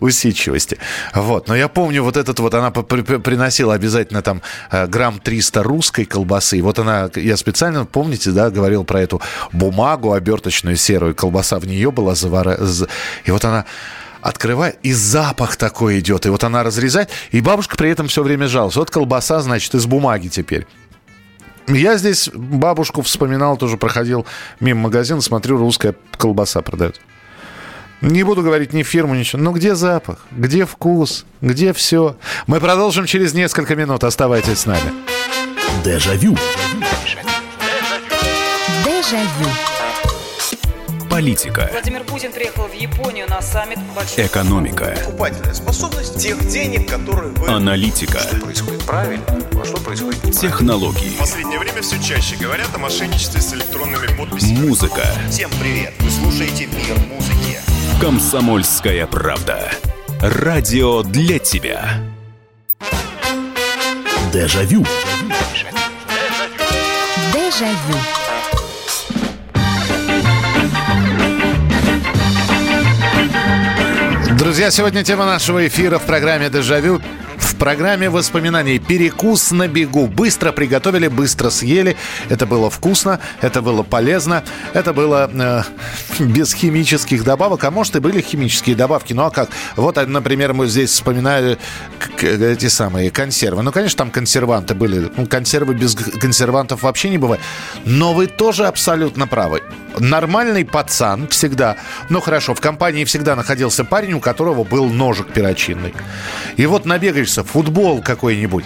[0.00, 0.78] усидчивости.
[1.14, 1.48] Вот.
[1.48, 5.62] Но я помню вот этот вот, она при- при- приносила обязательно там э, грамм 300
[5.62, 6.62] русской колбасы.
[6.62, 9.20] Вот она, я специально, помните, да, говорил про эту
[9.52, 12.58] бумагу оберточную серую, колбаса в нее была завара...
[13.24, 13.64] И вот она
[14.20, 16.24] открывает, и запах такой идет.
[16.26, 18.76] И вот она разрезает, и бабушка при этом все время жалась.
[18.76, 20.66] Вот колбаса, значит, из бумаги теперь.
[21.66, 24.26] Я здесь бабушку вспоминал, тоже проходил
[24.60, 27.00] мимо магазина, смотрю, русская колбаса продают.
[28.04, 29.40] Не буду говорить ни фирму, ничего.
[29.40, 30.18] Но где запах?
[30.30, 31.24] Где вкус?
[31.40, 32.16] Где все?
[32.46, 34.04] Мы продолжим через несколько минут.
[34.04, 34.92] Оставайтесь с нами.
[35.82, 36.36] Дежавю.
[38.84, 39.50] Дежавю.
[41.08, 47.30] Политика, Владимир Путин приехал в Японию на саммит большой экономика, покупательная способность тех денег, которые
[47.34, 47.46] вы...
[47.48, 53.40] аналитика, происходит правильно, а что происходит технологии, В последнее время все чаще говорят о мошенничестве
[53.40, 54.66] с электронными подписями.
[54.66, 55.06] музыка.
[55.30, 55.94] Всем привет!
[56.00, 57.73] Вы слушаете «Мир музыки».
[58.00, 59.70] Комсомольская правда.
[60.20, 62.00] Радио для тебя.
[64.32, 64.84] Дежавю.
[67.32, 67.98] Дежавю.
[74.38, 77.00] Друзья, сегодня тема нашего эфира в программе «Дежавю».
[77.64, 80.06] Программе воспоминаний «Перекус на бегу».
[80.06, 81.96] Быстро приготовили, быстро съели.
[82.28, 85.62] Это было вкусно, это было полезно, это было э,
[86.22, 87.64] без химических добавок.
[87.64, 89.14] А может и были химические добавки.
[89.14, 89.48] Ну а как?
[89.76, 91.56] Вот, например, мы здесь вспоминали
[92.20, 93.62] эти самые консервы.
[93.62, 95.10] Ну, конечно, там консерванты были.
[95.16, 97.40] Ну, консервы без консервантов вообще не бывает.
[97.86, 99.62] Но вы тоже абсолютно правы.
[99.98, 101.76] Нормальный пацан всегда,
[102.08, 105.94] ну хорошо, в компании всегда находился парень, у которого был ножик перочинный.
[106.56, 108.64] И вот набегаешься, футбол какой-нибудь.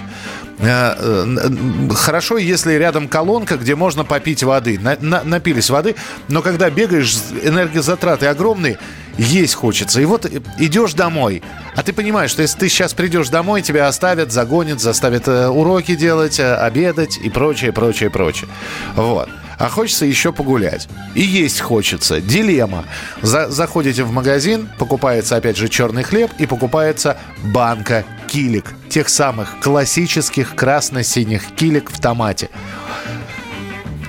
[0.60, 4.78] Э, э, хорошо, если рядом колонка, где можно попить воды.
[4.78, 5.94] На, на, напились воды,
[6.28, 8.78] но когда бегаешь, энергозатраты огромные,
[9.16, 10.00] есть хочется.
[10.00, 10.26] И вот
[10.58, 11.42] идешь домой,
[11.76, 15.94] а ты понимаешь, что если ты сейчас придешь домой, тебя оставят, загонят, заставят э, уроки
[15.94, 18.48] делать, обедать и прочее, прочее, прочее.
[18.96, 20.88] Вот а хочется еще погулять.
[21.14, 22.20] И есть хочется.
[22.20, 22.84] Дилемма.
[23.22, 27.18] За, заходите в магазин, покупается опять же черный хлеб и покупается
[27.52, 28.72] банка килик.
[28.88, 32.50] Тех самых классических красно-синих килик в томате.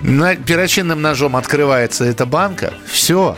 [0.03, 2.73] На, перочинным ножом открывается эта банка.
[2.85, 3.37] Все.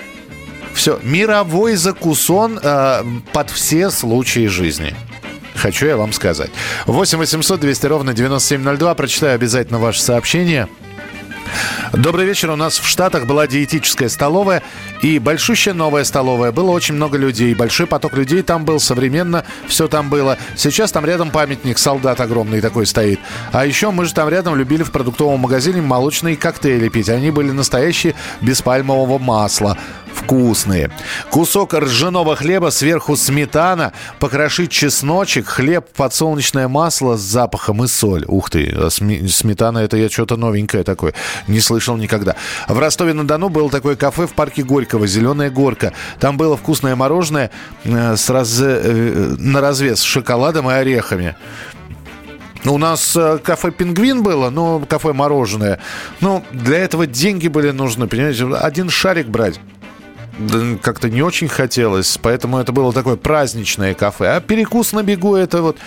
[0.73, 0.99] Все.
[1.03, 4.93] Мировой закусон э, под все случаи жизни.
[5.55, 6.49] Хочу я вам сказать.
[6.87, 8.95] 8 800 200 ровно 9702.
[8.95, 10.67] Прочитаю обязательно ваше сообщение.
[11.93, 12.49] Добрый вечер.
[12.51, 14.63] У нас в Штатах была диетическая столовая
[15.01, 16.51] и большущая новая столовая.
[16.51, 17.53] Было очень много людей.
[17.53, 18.79] Большой поток людей там был.
[18.79, 20.37] Современно все там было.
[20.55, 23.19] Сейчас там рядом памятник солдат огромный такой стоит.
[23.51, 27.09] А еще мы же там рядом любили в продуктовом магазине молочные коктейли пить.
[27.09, 29.77] Они были настоящие без пальмового масла
[30.13, 30.91] вкусные.
[31.29, 38.25] Кусок ржаного хлеба, сверху сметана, покрошить чесночек, хлеб, подсолнечное масло с запахом и соль.
[38.27, 41.13] Ух ты, а сметана это я что-то новенькое такое.
[41.47, 42.35] Не слышал никогда.
[42.67, 45.93] В Ростове-на-Дону было такое кафе в парке Горького, «Зеленая горка».
[46.19, 47.51] Там было вкусное мороженое
[47.83, 48.59] э, с раз...
[48.61, 51.35] Э, на развес с шоколадом и орехами.
[52.65, 55.79] У нас э, кафе «Пингвин» было, но кафе «Мороженое».
[56.19, 58.45] Ну, для этого деньги были нужны, понимаете?
[58.55, 59.59] Один шарик брать
[60.81, 64.35] как-то не очень хотелось, поэтому это было такое праздничное кафе.
[64.35, 65.77] А перекус на бегу это вот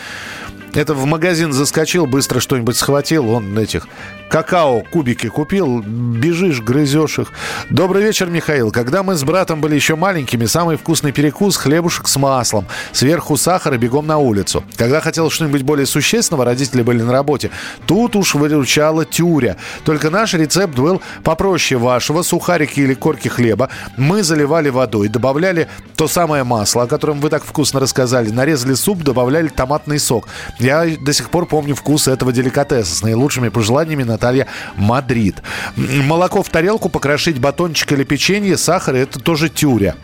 [0.74, 3.86] это в магазин заскочил, быстро что-нибудь схватил, он этих
[4.34, 7.32] какао кубики купил, бежишь, грызешь их.
[7.70, 8.72] Добрый вечер, Михаил.
[8.72, 12.66] Когда мы с братом были еще маленькими, самый вкусный перекус– хлебушек с маслом.
[12.90, 14.64] Сверху сахар и бегом на улицу.
[14.74, 17.52] Когда хотел что-нибудь более существенного, родители были на работе.
[17.86, 19.56] Тут уж выручала тюря.
[19.84, 22.22] Только наш рецепт был попроще вашего.
[22.22, 23.68] Сухарики или корки хлеба.
[23.96, 28.30] Мы заливали водой, добавляли то самое масло, о котором вы так вкусно рассказали.
[28.30, 30.26] Нарезали лук, добавляли томатный сок.
[30.58, 32.96] Я до сих пор помню вкус этого деликатеса.
[32.96, 35.42] С наилучшими пожеланиями Наталья Мадрид.
[35.76, 39.96] Молоко в тарелку, покрошить батончик или печенье, сахар– это тоже тюря.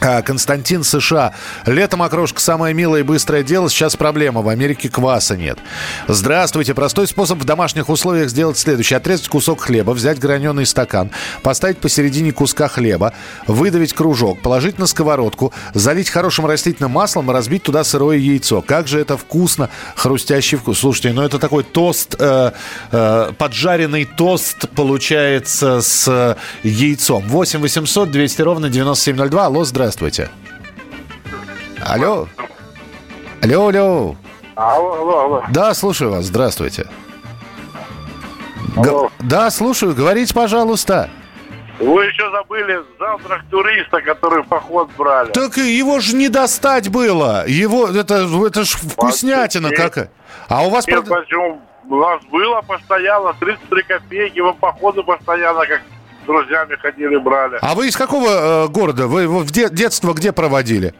[0.00, 1.34] А, Константин США.
[1.66, 3.68] Летом окрошка самое милое и быстрое дело.
[3.68, 4.42] Сейчас проблема.
[4.42, 5.58] В Америке кваса нет.
[6.06, 6.72] Здравствуйте.
[6.72, 8.98] Простой способ в домашних условиях сделать следующее.
[8.98, 11.10] Отрезать кусок хлеба, взять граненый стакан,
[11.42, 13.12] поставить посередине куска хлеба,
[13.48, 18.62] выдавить кружок, положить на сковородку, залить хорошим растительным маслом и разбить туда сырое яйцо.
[18.62, 20.78] Как же это вкусно, хрустящий вкус.
[20.78, 22.52] Слушайте, ну это такой тост, э,
[22.92, 27.24] э, поджаренный тост получается с яйцом.
[27.26, 29.46] 8 800 200 ровно 9702.
[29.46, 30.28] Алло, здравствуйте здравствуйте.
[31.80, 32.28] Алло.
[33.42, 34.16] Алло, алло.
[34.54, 35.44] Алло, алло, алло.
[35.50, 36.26] Да, слушаю вас.
[36.26, 36.86] Здравствуйте.
[38.76, 39.04] Алло.
[39.04, 39.94] Г- да, слушаю.
[39.94, 41.08] Говорите, пожалуйста.
[41.78, 45.30] Вы еще забыли завтрак туриста, который в поход брали.
[45.30, 47.46] Так его же не достать было.
[47.46, 50.10] Его, это, это ж вкуснятина какая.
[50.48, 50.86] А у вас...
[50.86, 51.62] Нет, почему?
[51.88, 55.80] У нас было постоянно 33 копейки, вы походу постоянно как
[56.28, 57.58] друзьями ходили, брали.
[57.60, 59.08] А вы из какого э, города?
[59.08, 60.94] Вы в де- детство где проводили?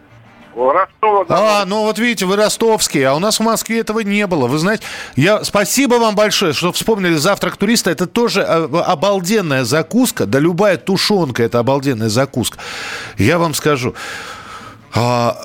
[0.57, 1.25] Ростова.
[1.29, 4.49] А, ну вот видите, вы ростовские, а у нас в Москве этого не было.
[4.49, 4.83] Вы знаете,
[5.15, 7.91] я спасибо вам большое, что вспомнили завтрак туриста.
[7.93, 12.59] Это тоже э, обалденная закуска, да любая тушенка это обалденная закуска.
[13.19, 13.95] Я вам скажу.
[14.95, 15.37] А,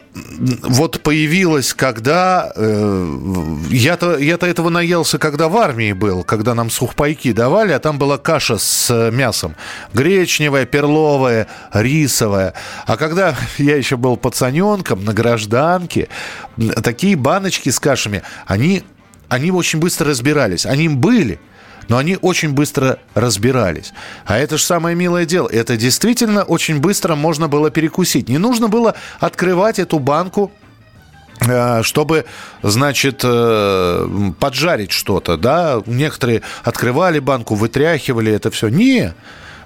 [0.64, 2.52] вот появилась, когда...
[2.56, 3.18] Э,
[3.70, 8.18] я-то, я-то этого наелся, когда в армии был, когда нам сухпайки давали, а там была
[8.18, 9.56] каша с э, мясом.
[9.94, 12.54] Гречневая, перловая, рисовая.
[12.86, 16.08] А когда я еще был пацаненком на гражданке,
[16.82, 18.84] такие баночки с кашами, они,
[19.28, 20.66] они очень быстро разбирались.
[20.66, 21.40] Они были–
[21.90, 23.94] но они очень быстро разбирались.
[24.26, 25.48] А это же самое милое дело.
[25.48, 28.30] Это действительно очень быстро можно было перекусить.
[28.30, 30.52] Не нужно было открывать эту банку
[31.42, 32.26] э, чтобы,
[32.62, 34.08] значит, э,
[34.40, 38.70] поджарить что-то, да, некоторые открывали банку, вытряхивали это все.
[38.70, 39.14] Не,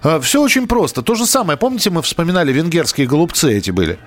[0.04, 1.02] э, все очень просто.
[1.02, 4.00] То же самое, помните, мы вспоминали венгерские голубцы эти были,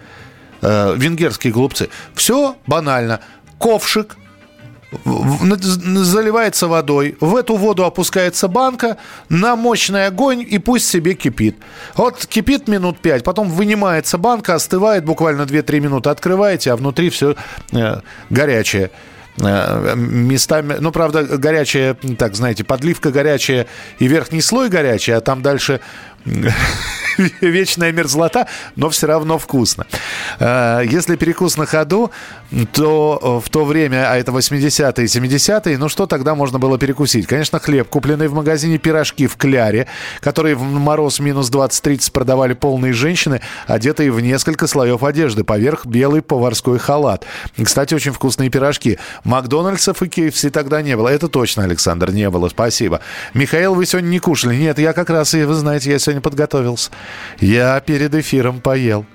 [0.62, 1.88] венгерские голубцы.
[2.14, 3.20] Все банально.
[3.59, 4.16] Ковшик,
[5.05, 8.96] заливается водой, в эту воду опускается банка
[9.29, 11.57] на мощный огонь и пусть себе кипит.
[11.94, 17.37] Вот кипит минут 5, потом вынимается банка, остывает буквально 2-3 минуты, открываете, а внутри все
[18.31, 18.90] горячее.
[19.38, 23.66] Э, местами, ну, правда, горячая, так, знаете, подливка горячая
[23.98, 25.81] и верхний слой горячий, а там дальше
[27.40, 29.87] вечная мерзлота, но все равно вкусно.
[30.38, 32.11] Э, Если перекус на ходу,
[32.72, 37.26] то в то время, а это 80-е и 70-е, ну что тогда можно было перекусить?
[37.26, 39.86] Конечно, хлеб, купленный в магазине пирожки в Кляре,
[40.20, 46.22] которые в мороз минус 20-30 продавали полные женщины, одетые в несколько слоев одежды, поверх белый
[46.22, 47.24] поварской халат.
[47.62, 48.98] Кстати, очень вкусные пирожки.
[49.24, 51.08] Макдональдсов и KFC тогда не было.
[51.08, 52.48] Это точно, Александр, не было.
[52.48, 53.00] Спасибо.
[53.34, 54.56] Михаил, вы сегодня не кушали?
[54.56, 56.90] Нет, я как раз, и вы знаете, я сегодня подготовился.
[57.40, 59.06] Я перед эфиром поел.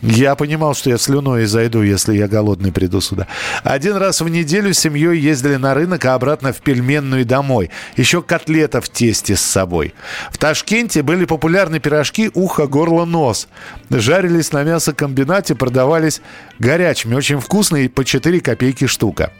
[0.00, 3.26] Я понимал, что я слюной зайду, если я голодный приду сюда.
[3.64, 7.70] Один раз в неделю с семьей ездили на рынок, а обратно в пельменную домой.
[7.96, 9.94] Еще котлета в тесте с собой.
[10.30, 13.48] В Ташкенте были популярны пирожки ухо, горло, нос.
[13.90, 16.20] Жарились на мясокомбинате, продавались
[16.60, 17.14] горячими.
[17.14, 19.32] Очень вкусные, по 4 копейки штука.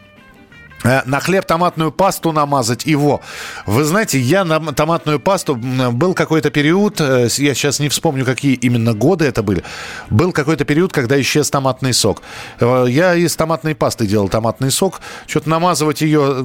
[0.84, 3.20] Э, На хлеб томатную пасту намазать его.
[3.66, 8.54] Вы знаете, я на томатную пасту был какой-то период, э, я сейчас не вспомню, какие
[8.54, 9.64] именно годы это были.
[10.10, 12.22] Был какой-то период, когда исчез томатный сок.
[12.60, 15.00] Э, Я из томатной пасты делал томатный сок.
[15.26, 16.44] Что-то намазывать ее,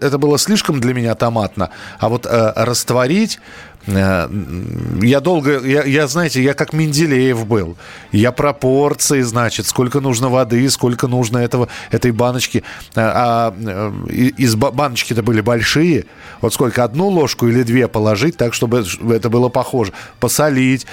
[0.00, 1.70] это было слишком для меня томатно.
[1.98, 3.38] А вот растворить
[3.86, 7.76] я долго, я, я, знаете, я как Менделеев был.
[8.12, 12.62] Я пропорции, значит, сколько нужно воды, сколько нужно этого, этой баночки.
[12.94, 16.04] А э, и- из ба- баночки-то были большие.
[16.40, 19.92] Вот сколько, одну ложку или две положить, так, чтобы это было похоже.
[20.20, 20.86] Посолить.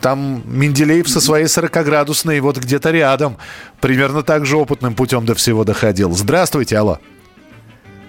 [0.00, 3.38] Там Менделеев со своей 40-градусной вот где-то рядом.
[3.80, 6.12] Примерно так же опытным путем до всего доходил.
[6.12, 6.98] Здравствуйте, алло.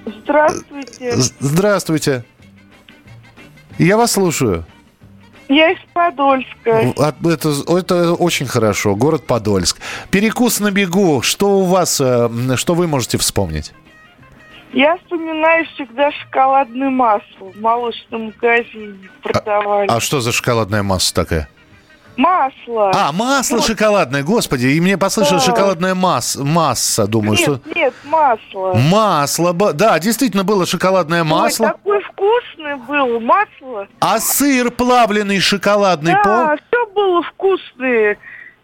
[0.05, 1.15] Здравствуйте.
[1.39, 2.25] Здравствуйте.
[3.77, 4.65] Я вас слушаю.
[5.49, 6.93] Я из Подольска.
[6.97, 8.95] Это, это очень хорошо.
[8.95, 9.79] Город Подольск.
[10.09, 11.21] Перекус на бегу.
[11.21, 13.73] Что у вас, э, что вы можете вспомнить?
[14.73, 19.87] Я вспоминаю всегда шоколадное масло в молочном магазине продавали.
[19.87, 21.47] А что за шоколадная масса такая?
[22.17, 22.91] Масло.
[22.93, 23.65] А, масло Вот.
[23.65, 24.67] шоколадное, господи.
[24.67, 25.51] И мне послышалось Да.
[25.51, 26.43] шоколадная масса.
[26.43, 27.59] Масса, думаю, Нет, что...
[27.75, 28.73] нет, масло.
[28.75, 31.65] Масло, да, действительно было шоколадное масло.
[31.65, 33.87] Ой, такое вкусное было масло.
[33.99, 38.17] А сыр плавленый шоколадный, Да, пол- все было вкусное.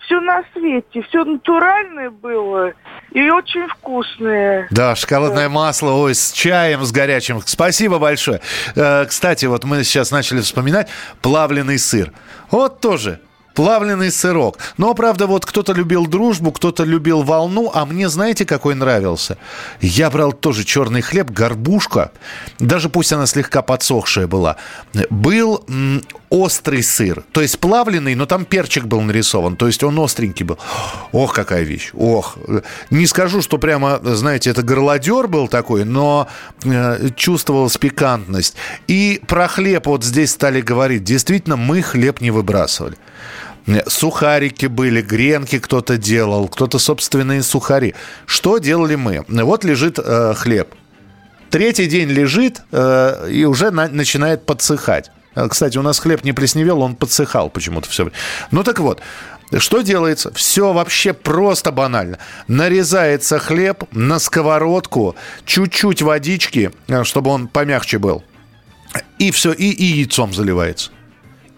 [0.06, 2.72] Все на свете, все натуральное было
[3.12, 4.68] и очень вкусное.
[4.72, 7.42] Да, шоколадное масло, ой, с чаем, с горячим.
[7.46, 8.42] Спасибо большое.
[8.76, 10.88] Э, Кстати, вот мы сейчас начали вспоминать
[11.22, 12.12] плавленый сыр.
[12.50, 13.20] Вот тоже
[13.60, 14.58] плавленый сырок.
[14.78, 19.38] Но, правда, вот кто-то любил дружбу, кто-то любил волну, а мне знаете, какой нравился?
[19.82, 22.14] Я брал тоже черный хлеб, горбушка,
[22.60, 24.56] даже пусть она слегка подсохшая была.
[25.10, 30.00] Был м, острый сыр, то есть плавленый, но там перчик был нарисован, то есть он
[30.00, 30.58] остренький был.
[31.12, 32.38] Ох, какая вещь, ох.
[32.92, 36.30] Не скажу, что прямо, знаете, это горлодер был такой, но
[36.64, 38.56] э, чувствовалась пикантность.
[38.88, 41.04] И про хлеб вот здесь стали говорить.
[41.04, 42.96] Действительно, мы хлеб не выбрасывали.
[43.88, 47.94] Сухарики были, гренки кто-то делал, кто-то собственные сухари.
[48.26, 49.26] Что делали мы?
[49.28, 50.74] Вот лежит э, хлеб.
[51.50, 55.12] Третий день лежит э, и уже на- начинает подсыхать.
[55.36, 58.18] Э, Кстати, у нас хлеб не плесневел, он подсыхал почему-то все время.
[58.52, 59.02] Ну так вот,
[59.58, 60.32] что делается?
[60.34, 62.20] Все вообще просто банально.
[62.48, 68.24] Нарезается хлеб на сковородку, чуть-чуть водички, э, чтобы он помягче был.
[69.20, 70.92] И все, и, и яйцом заливается.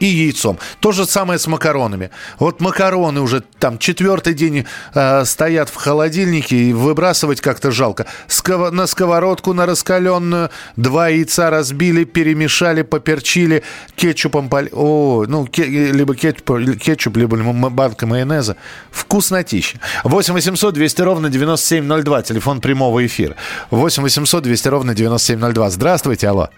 [0.01, 0.57] И яйцом.
[0.79, 2.09] То же самое с макаронами.
[2.39, 8.07] Вот макароны уже там четвертый день э, стоят в холодильнике, и выбрасывать как-то жалко.
[8.27, 13.61] Сково- на сковородку, на раскаленную, два яйца разбили, перемешали, поперчили,
[13.95, 14.69] кетчупом поли...
[14.73, 16.49] О, ну, ке- либо кетчуп,
[16.81, 17.37] кетчуп, либо
[17.69, 18.55] банка майонеза.
[18.89, 19.79] Вкуснотища.
[20.03, 23.35] 8 800 200 ровно 9702, телефон прямого эфира.
[23.69, 25.69] 8 800 200 ровно 9702.
[25.69, 26.49] Здравствуйте, алло.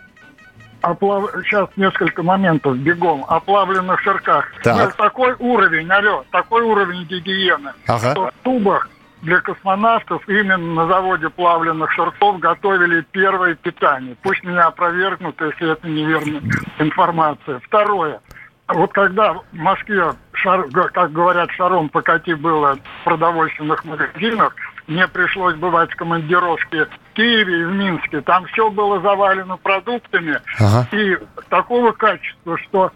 [0.83, 1.31] Оплав...
[1.45, 3.23] Сейчас несколько моментов бегом.
[3.29, 4.45] О плавленных сырках.
[4.63, 4.75] Так.
[4.77, 7.71] Ну, такой уровень, алло, такой уровень гигиены.
[7.87, 8.11] Ага.
[8.11, 8.89] Что в тубах
[9.21, 14.17] для космонавтов именно на заводе плавленных сырков готовили первое питание.
[14.21, 16.41] Пусть меня опровергнут, если это неверная
[16.79, 17.59] информация.
[17.59, 18.19] Второе.
[18.67, 24.53] Вот когда в Москве, шар, как говорят, шаром покати было в продовольственных магазинах,
[24.87, 28.21] мне пришлось бывать в командировке в Киеве и в Минске.
[28.21, 30.87] Там все было завалено продуктами Ага.
[30.91, 31.17] и
[31.49, 32.91] такого качества, что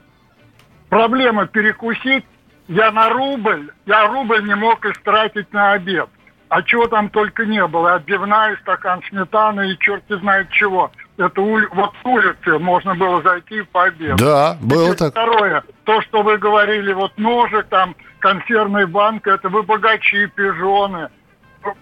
[0.89, 2.26] проблема перекусить,
[2.67, 6.10] я на рубль, я рубль не мог истратить на обед.
[6.50, 7.95] а чего там только не было.
[7.95, 10.91] Отбивная, стакан сметаны и черти знает чего.
[11.17, 11.67] Это ули...
[11.73, 14.17] вот с улицы можно было зайти в пообедать.
[14.17, 15.12] Да, было Теперь так.
[15.12, 21.10] Второе, то, что вы говорили, вот ножик там, консервная банка, это вы богачи, пижоны.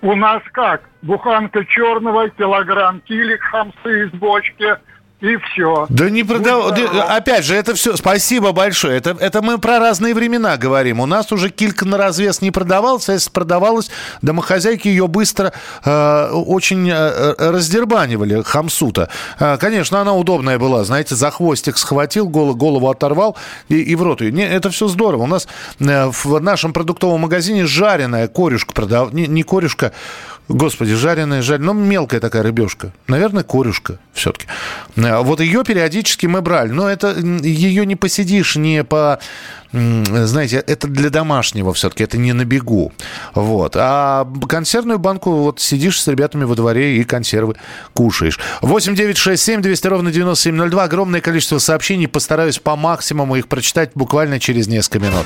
[0.02, 0.84] У нас как?
[1.02, 4.78] Буханка черного, килограмм килик, хамсы из бочки
[5.22, 5.86] и все.
[5.90, 6.78] Да не продав...
[7.10, 7.96] Опять же, это все...
[7.96, 8.98] Спасибо большое.
[8.98, 11.00] Это, это мы про разные времена говорим.
[11.00, 13.90] У нас уже килька на развес не продавалась, а если продавалась,
[14.22, 15.54] домохозяйки ее быстро
[15.86, 19.10] э, очень э, раздербанивали, хамсута.
[19.40, 20.84] Э, конечно, она удобная была.
[20.84, 23.38] Знаете, за хвостик схватил, голову, голову оторвал
[23.70, 24.34] и, и в рот ее.
[24.34, 25.24] Не, это все здорово.
[25.24, 25.48] У нас
[25.80, 29.14] э, в нашем продуктовом магазине жареная корюшка продав...
[29.14, 29.94] Не, не корюшка,
[30.48, 32.94] Господи, жареная, жареная, ну, мелкая такая рыбешка.
[33.08, 34.46] Наверное, корюшка все-таки.
[34.96, 36.70] Вот ее периодически мы брали.
[36.70, 39.20] Но это ее не посидишь, не по...
[39.72, 42.94] Знаете, это для домашнего все-таки, это не на бегу.
[43.34, 43.76] Вот.
[43.76, 47.56] А консервную банку вот сидишь с ребятами во дворе и консервы
[47.94, 48.40] кушаешь.
[48.62, 50.84] 8 9 6 7 200 ровно 9702.
[50.84, 52.08] Огромное количество сообщений.
[52.08, 55.26] Постараюсь по максимуму их прочитать буквально через несколько минут.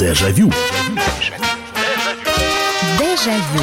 [0.00, 0.50] Дежавю.
[2.98, 3.62] Дежавю.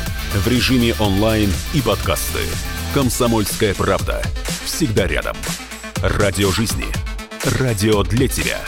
[0.33, 2.39] В режиме онлайн и подкасты.
[2.93, 4.21] «Комсомольская правда».
[4.63, 5.35] Всегда рядом.
[5.97, 6.85] Радио жизни.
[7.59, 8.61] Радио для тебя.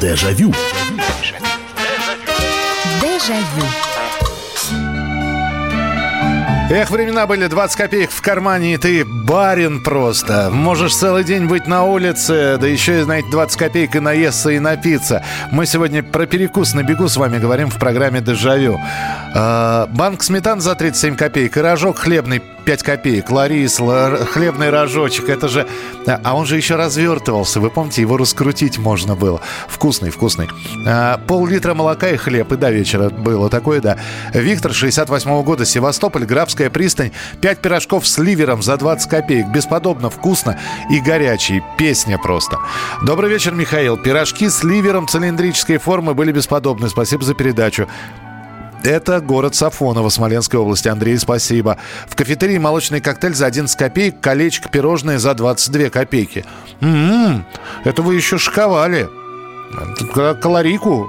[0.00, 0.54] Дежавю.
[3.02, 3.85] Дежавю.
[6.68, 10.50] Эх, времена были 20 копеек в кармане, и ты барин просто.
[10.50, 14.58] Можешь целый день быть на улице, да еще и, знаете, 20 копеек и наесться, и
[14.58, 15.22] напиться.
[15.52, 18.80] Мы сегодня про перекус на бегу с вами говорим в программе «Дежавю».
[19.32, 23.30] А, банк сметан за 37 копеек и рожок хлебный 5 копеек.
[23.30, 25.68] Ларис, ла- хлебный рожочек, это же...
[26.06, 29.40] А он же еще развертывался, вы помните, его раскрутить можно было.
[29.68, 30.48] Вкусный, вкусный.
[30.84, 33.98] А, Пол-литра молока и хлеб, и до вечера было такое, да.
[34.34, 36.24] Виктор, 68 года, Севастополь,
[36.56, 37.12] Графская пристань.
[37.42, 39.46] 5 пирожков с ливером за 20 копеек.
[39.48, 40.58] Бесподобно вкусно
[40.90, 41.62] и горячий.
[41.76, 42.58] Песня просто.
[43.04, 43.98] Добрый вечер, Михаил.
[43.98, 46.88] Пирожки с ливером цилиндрической формы были бесподобны.
[46.88, 47.86] Спасибо за передачу.
[48.84, 50.88] Это город Сафоново, Смоленской области.
[50.88, 51.76] Андрей, спасибо.
[52.08, 56.46] В кафетерии молочный коктейль за 11 копеек, колечко пирожное за 22 копейки.
[56.80, 57.44] М-м,
[57.84, 59.08] это вы еще шиковали.
[59.98, 61.06] Тут к- Калорийку.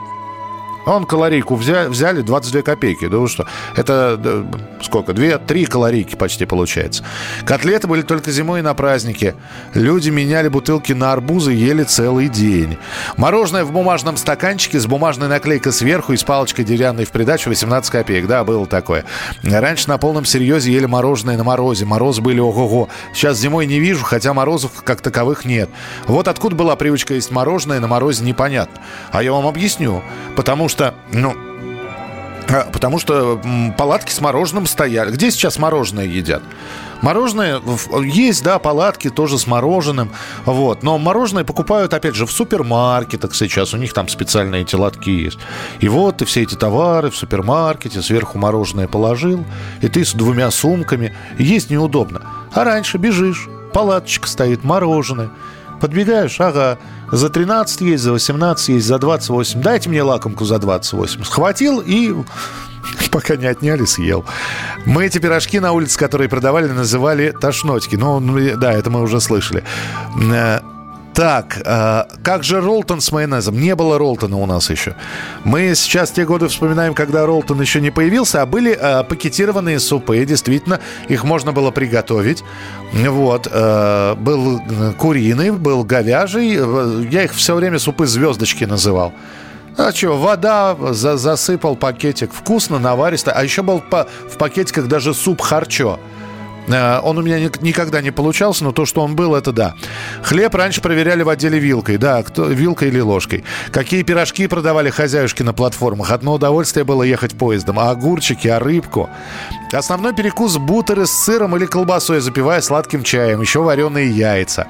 [0.88, 3.08] Он калорийку взяли, взяли 22 копейки.
[3.08, 3.46] Да вы что?
[3.76, 4.48] Это
[4.82, 5.14] сколько?
[5.14, 7.04] Две, три калорийки почти получается.
[7.46, 9.36] Котлеты были только зимой и на празднике.
[9.74, 12.78] Люди меняли бутылки на арбузы, ели целый день.
[13.18, 17.92] Мороженое в бумажном стаканчике с бумажной наклейкой сверху и с палочкой деревянной в придачу 18
[17.92, 18.28] копеек.
[18.28, 19.04] Да, было такое.
[19.44, 21.84] Раньше на полном серьезе ели мороженое на морозе.
[21.86, 22.88] Морозы были ого-го.
[23.14, 25.70] Сейчас зимой не вижу, хотя морозов как таковых нет.
[26.06, 28.82] Вот откуда была привычка есть мороженое на морозе, непонятно.
[29.12, 30.02] А я вам объясню.
[30.36, 30.76] Потому что,
[31.11, 31.36] ну,
[32.49, 33.41] а, Потому что
[33.78, 35.11] палатки с мороженым стояли.
[35.11, 36.41] Где сейчас мороженое едят?
[37.01, 37.61] Мороженое
[38.03, 40.11] есть, да, палатки тоже с мороженым.
[40.45, 40.82] Вот.
[40.82, 43.73] Но мороженое покупают, опять же, в супермаркетах сейчас.
[43.73, 45.39] У них там специальные эти лотки есть.
[45.80, 49.45] И вот ты все эти товары в супермаркете, сверху мороженое положил,
[49.82, 51.13] и ты с двумя сумками.
[51.38, 52.21] Есть неудобно.
[52.53, 55.30] А раньше бежишь, палаточка стоит, мороженое.
[55.80, 56.78] Подбегаешь, ага,
[57.11, 59.61] за 13 есть, за 18 есть, за 28.
[59.61, 61.23] Дайте мне лакомку за 28.
[61.23, 62.13] Схватил и
[63.11, 64.25] пока не отняли, съел.
[64.86, 67.95] Мы эти пирожки на улице, которые продавали, называли тошнотики.
[67.95, 69.63] Ну, ну, да, это мы уже слышали.
[71.18, 73.59] Так, э, как же Ролтон с майонезом?
[73.59, 74.93] Не было Ролтона у нас еще.
[75.43, 80.24] Мы сейчас те годы вспоминаем, когда Ролтон еще не появился, а были э, пакетированные супы.
[80.26, 82.43] Действительно, их можно было приготовить.
[82.93, 83.47] Вот.
[83.51, 86.55] э, был э, куриный, был говяжий.
[86.55, 89.11] Э, Я их все время супы звездочки называл.
[89.76, 92.32] А что, вода, за- засыпал пакетик.
[92.32, 93.32] Вкусно, наваристо.
[93.32, 95.99] А еще был по- в пакетиках даже суп харчо.
[96.68, 99.76] Э, он у меня ни- никогда не получался, но то, что он был, это да.
[100.22, 101.97] Хлеб раньше проверяли в отделе вилкой.
[101.97, 103.43] Да, кто, вилкой или ложкой.
[103.72, 106.11] Какие пирожки продавали хозяюшки на платформах.
[106.11, 107.80] Одно удовольствие было ехать поездом.
[107.80, 109.09] А огурчики, а рыбку.
[109.72, 113.41] Основной перекус бутеры с сыром или колбасой, запивая сладким чаем.
[113.41, 114.68] Еще вареные яйца.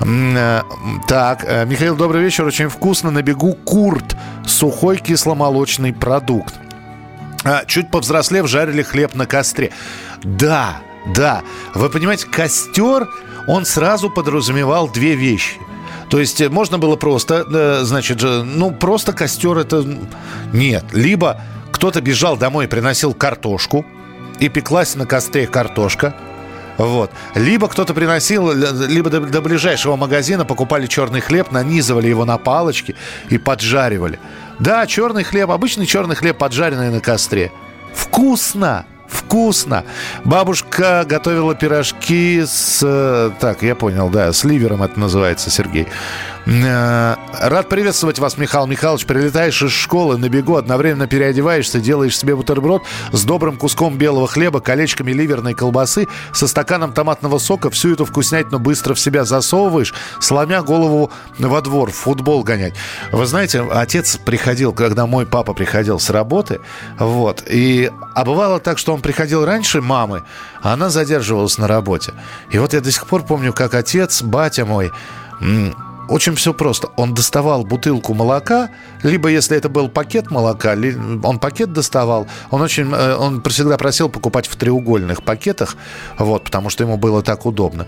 [0.00, 0.60] Э,
[1.08, 2.44] Так, э, Михаил, добрый вечер.
[2.44, 4.16] Очень вкусно на бегу курт.
[4.46, 6.54] Сухой кисломолочный продукт.
[7.44, 9.70] А, Чуть повзрослев, жарили хлеб на костре.
[10.22, 10.78] Да,
[11.14, 11.42] да.
[11.74, 13.08] Вы понимаете, костер,
[13.46, 15.60] он сразу подразумевал две вещи.
[16.10, 19.84] То есть э, можно было просто, э, значит, ну просто костер это
[20.52, 20.84] нет.
[20.92, 21.40] Либо
[21.72, 23.84] кто-то бежал домой и приносил картошку,
[24.38, 26.14] и пеклась на костре картошка.
[26.78, 27.10] Вот.
[27.34, 32.94] Либо кто-то приносил, либо до, до ближайшего магазина покупали черный хлеб, нанизывали его на палочки
[33.30, 34.18] и поджаривали.
[34.58, 37.50] Да, черный хлеб, обычный черный хлеб, поджаренный на костре.
[37.94, 38.84] Вкусно!
[39.08, 39.84] Вкусно!
[40.24, 42.80] Бабушка готовила пирожки с...
[42.82, 45.86] э, Так, я понял, да, с ливером это называется, Сергей.
[46.46, 49.04] Э, Рад приветствовать вас, Михаил Михайлович.
[49.04, 54.60] Прилетаешь из школы на бегу, одновременно переодеваешься, делаешь себе бутерброд с добрым куском белого хлеба,
[54.60, 57.68] колечками ливерной колбасы, со стаканом томатного сока.
[57.70, 62.74] Всю эту вкуснятину быстро в себя засовываешь, сломя голову во двор, в футбол гонять.
[63.10, 66.60] Вы знаете, отец приходил, когда мой папа приходил с работы,
[66.98, 67.90] вот, и...
[68.14, 70.22] А бывало так, что он приходил раньше мамы,
[70.62, 72.14] а она задерживалась на работе.
[72.50, 74.90] И вот я до сих пор помню, как отец, батя мой,
[76.08, 76.88] очень все просто.
[76.96, 78.70] Он доставал бутылку молока,
[79.02, 80.76] либо если это был пакет молока,
[81.22, 82.26] он пакет доставал.
[82.50, 85.76] Он очень, э, он всегда просил покупать в треугольных пакетах,
[86.18, 87.86] вот, потому что ему было так удобно.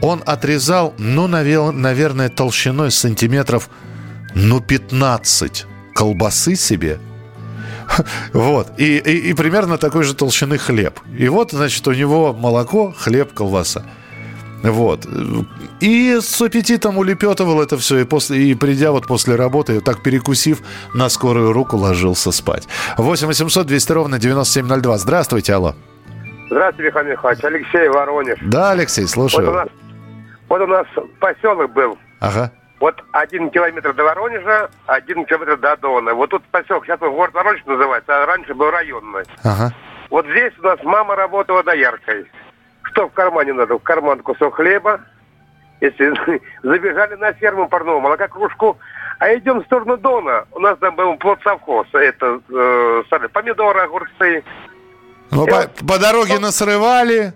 [0.00, 3.68] Он отрезал, ну, наве- наверное, толщиной сантиметров,
[4.34, 6.98] ну, 15 колбасы себе,
[8.32, 8.72] вот.
[8.78, 11.00] И, и, и примерно такой же толщины хлеб.
[11.16, 13.84] И вот, значит, у него молоко, хлеб, колбаса.
[14.64, 15.06] Вот.
[15.80, 17.98] И с аппетитом улепетывал это все.
[17.98, 20.62] И, после, и придя вот после работы, так перекусив,
[20.94, 22.66] на скорую руку ложился спать.
[22.96, 24.98] 8 800 200 ровно 9702.
[24.98, 25.74] Здравствуйте, алло.
[26.46, 27.44] Здравствуйте, Михаил Михайлович.
[27.44, 28.38] Алексей Воронеж.
[28.42, 29.46] Да, Алексей, слушаю.
[29.46, 29.68] Вот у нас,
[30.48, 30.86] вот у нас
[31.20, 31.98] поселок был.
[32.20, 32.50] Ага.
[32.80, 36.14] Вот один километр до Воронежа, один километр до Дона.
[36.14, 39.24] Вот тут поселок, сейчас он город Воронеж называется, а раньше был районный.
[39.42, 39.74] Ага.
[40.10, 42.26] Вот здесь у нас мама работала дояркой.
[42.94, 43.74] Что в кармане надо?
[43.76, 45.00] В карман кусок хлеба.
[45.80, 46.14] Если
[46.62, 48.78] забежали на ферму парного молока, кружку.
[49.18, 50.46] А идем в сторону Дона.
[50.52, 51.88] У нас там был плод совхоз.
[51.92, 54.44] Это э, помидоры, огурцы.
[55.32, 57.32] Ну, по, по дороге насрывали.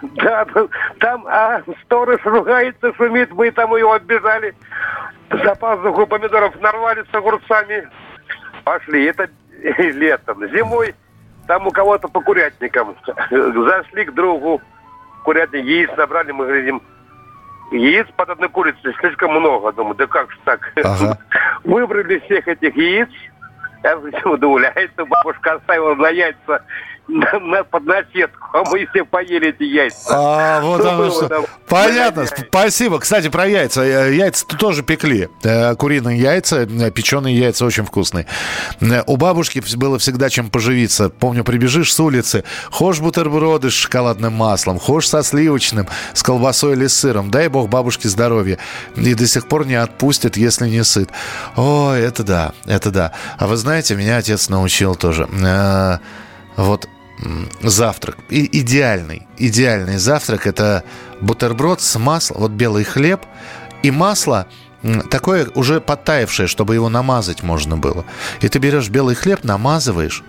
[0.00, 0.46] Да,
[1.00, 4.54] там а, сторож ругается, шумит, мы там его оббежали.
[5.30, 7.86] За пазуху помидоров нарвали с огурцами.
[8.64, 9.04] Пошли.
[9.04, 9.28] Это
[9.60, 10.46] летом.
[10.48, 10.94] Зимой
[11.46, 12.96] там у кого-то по курятникам.
[13.30, 14.62] Зашли к другу.
[15.26, 16.80] Курятник яиц набрали, мы говорим,
[17.72, 19.72] яиц под одной курицей слишком много.
[19.72, 20.72] Думаю, да как же так?
[21.64, 23.08] Выбрали всех этих яиц.
[23.82, 26.62] Я удивляется, бабушка оставила на яйца
[27.08, 30.08] на, на, под наседку, а мы все поели эти яйца.
[30.10, 31.28] А, вот Что оно было что.
[31.28, 31.44] там?
[31.68, 32.98] Понятно, спасибо.
[32.98, 33.82] Кстати, про яйца.
[33.84, 35.28] Э, Яйца тоже пекли.
[35.44, 38.26] Э, Куриные яйца, печеные яйца очень вкусные.
[38.80, 41.08] Э, У бабушки было всегда чем поживиться.
[41.10, 46.86] Помню, прибежишь с улицы, хошь бутерброды с шоколадным маслом, хошь со сливочным, с колбасой или
[46.88, 47.30] с сыром.
[47.30, 48.58] Дай бог бабушке здоровья.
[48.96, 51.10] И до сих пор не отпустит, если не сыт.
[51.56, 53.12] Ой, это да, это да.
[53.38, 55.28] А вы знаете, меня отец научил тоже.
[56.56, 56.88] Вот
[57.62, 58.18] завтрак.
[58.30, 60.84] И идеальный, идеальный завтрак это
[61.20, 63.20] бутерброд с маслом, вот белый хлеб
[63.82, 64.46] и масло
[65.10, 68.04] такое уже подтаявшее, чтобы его намазать можно было.
[68.40, 70.22] И ты берешь белый хлеб, намазываешь,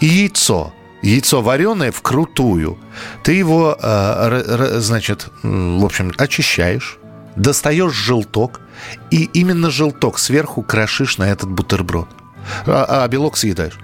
[0.00, 0.72] и яйцо.
[1.02, 2.78] Яйцо вареное вкрутую.
[3.24, 6.98] Ты его, э, значит, в общем, очищаешь,
[7.34, 8.60] достаешь желток,
[9.10, 12.08] и именно желток сверху крошишь на этот бутерброд.
[12.66, 13.78] А, а белок съедаешь.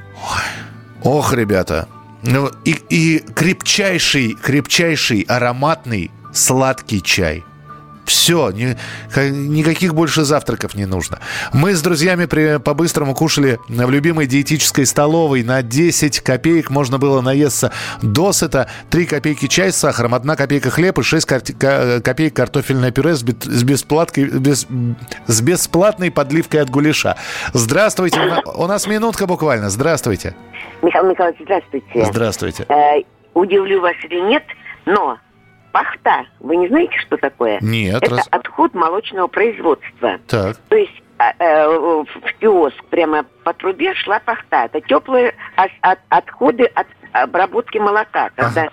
[1.03, 1.89] Ох, ребята.
[2.23, 7.45] Ну, и, и крепчайший, крепчайший, ароматный, сладкий чай.
[8.05, 8.75] Все, ни-
[9.13, 11.19] ка- никаких больше завтраков не нужно.
[11.53, 15.43] Мы с друзьями при- по-быстрому кушали в любимой диетической столовой.
[15.43, 18.71] На 10 копеек можно было наесться досыта.
[18.89, 23.15] 3 копейки чай с сахаром, 1 копейка хлеб и 6 карти- ка- копеек картофельное пюре
[23.15, 24.67] с, с бесплаткой- без-
[25.27, 27.17] с бесплатной подливкой от гуляша.
[27.53, 28.21] Здравствуйте.
[28.55, 29.69] У нас минутка буквально.
[29.69, 30.35] Здравствуйте.
[30.83, 32.05] Михаил Михайлович, здравствуйте.
[32.05, 32.67] Здравствуйте.
[32.69, 33.03] Э,
[33.35, 34.45] удивлю вас или нет,
[34.87, 35.19] но
[35.73, 37.59] пахта, вы не знаете, что такое?
[37.61, 40.19] Нет, Это раз- отход молочного производства.
[40.29, 40.57] Так.
[40.69, 42.07] То есть а, э, в
[42.41, 44.65] киоск прямо по трубе шла пахта.
[44.67, 45.35] Это теплые
[46.11, 48.69] отходы от обработки молока, когда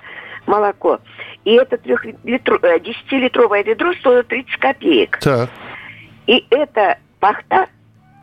[0.46, 1.00] молоко.
[1.44, 5.18] И это 10-литровое ведро стоит 30 копеек.
[5.22, 5.50] Так.
[6.28, 7.68] И эта пахта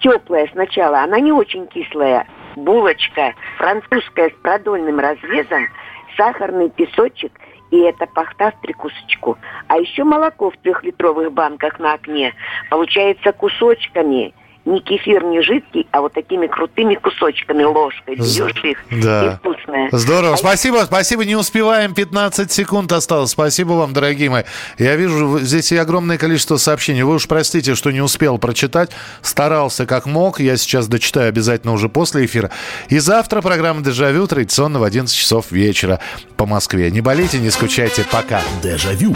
[0.01, 2.27] теплая сначала, она не очень кислая.
[2.57, 5.69] Булочка французская с продольным разрезом,
[6.17, 7.33] сахарный песочек
[7.71, 9.39] и это пахта в прикусочку.
[9.67, 12.35] А еще молоко в трехлитровых банках на окне.
[12.69, 14.35] Получается кусочками
[14.65, 18.79] не кефир, не жидкий, а вот такими крутыми кусочками ложкой берешь их.
[19.03, 19.25] Да.
[19.25, 19.89] И вкусное.
[19.91, 20.35] Здорово.
[20.35, 21.25] А Спасибо, спасибо.
[21.25, 21.95] Не успеваем.
[21.95, 23.31] 15 секунд осталось.
[23.31, 24.45] Спасибо вам, дорогие мои.
[24.79, 27.03] Я вижу, здесь и огромное количество сообщений.
[27.03, 28.91] Вы уж простите, что не успел прочитать.
[29.21, 30.39] Старался как мог.
[30.39, 32.51] Я сейчас дочитаю обязательно уже после эфира.
[32.89, 35.99] И завтра программа «Дежавю» традиционно в 11 часов вечера
[36.37, 36.91] по Москве.
[36.91, 38.05] Не болейте, не скучайте.
[38.11, 38.43] Пока.
[38.63, 39.15] Дежавю.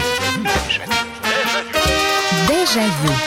[2.47, 3.26] Дежавю.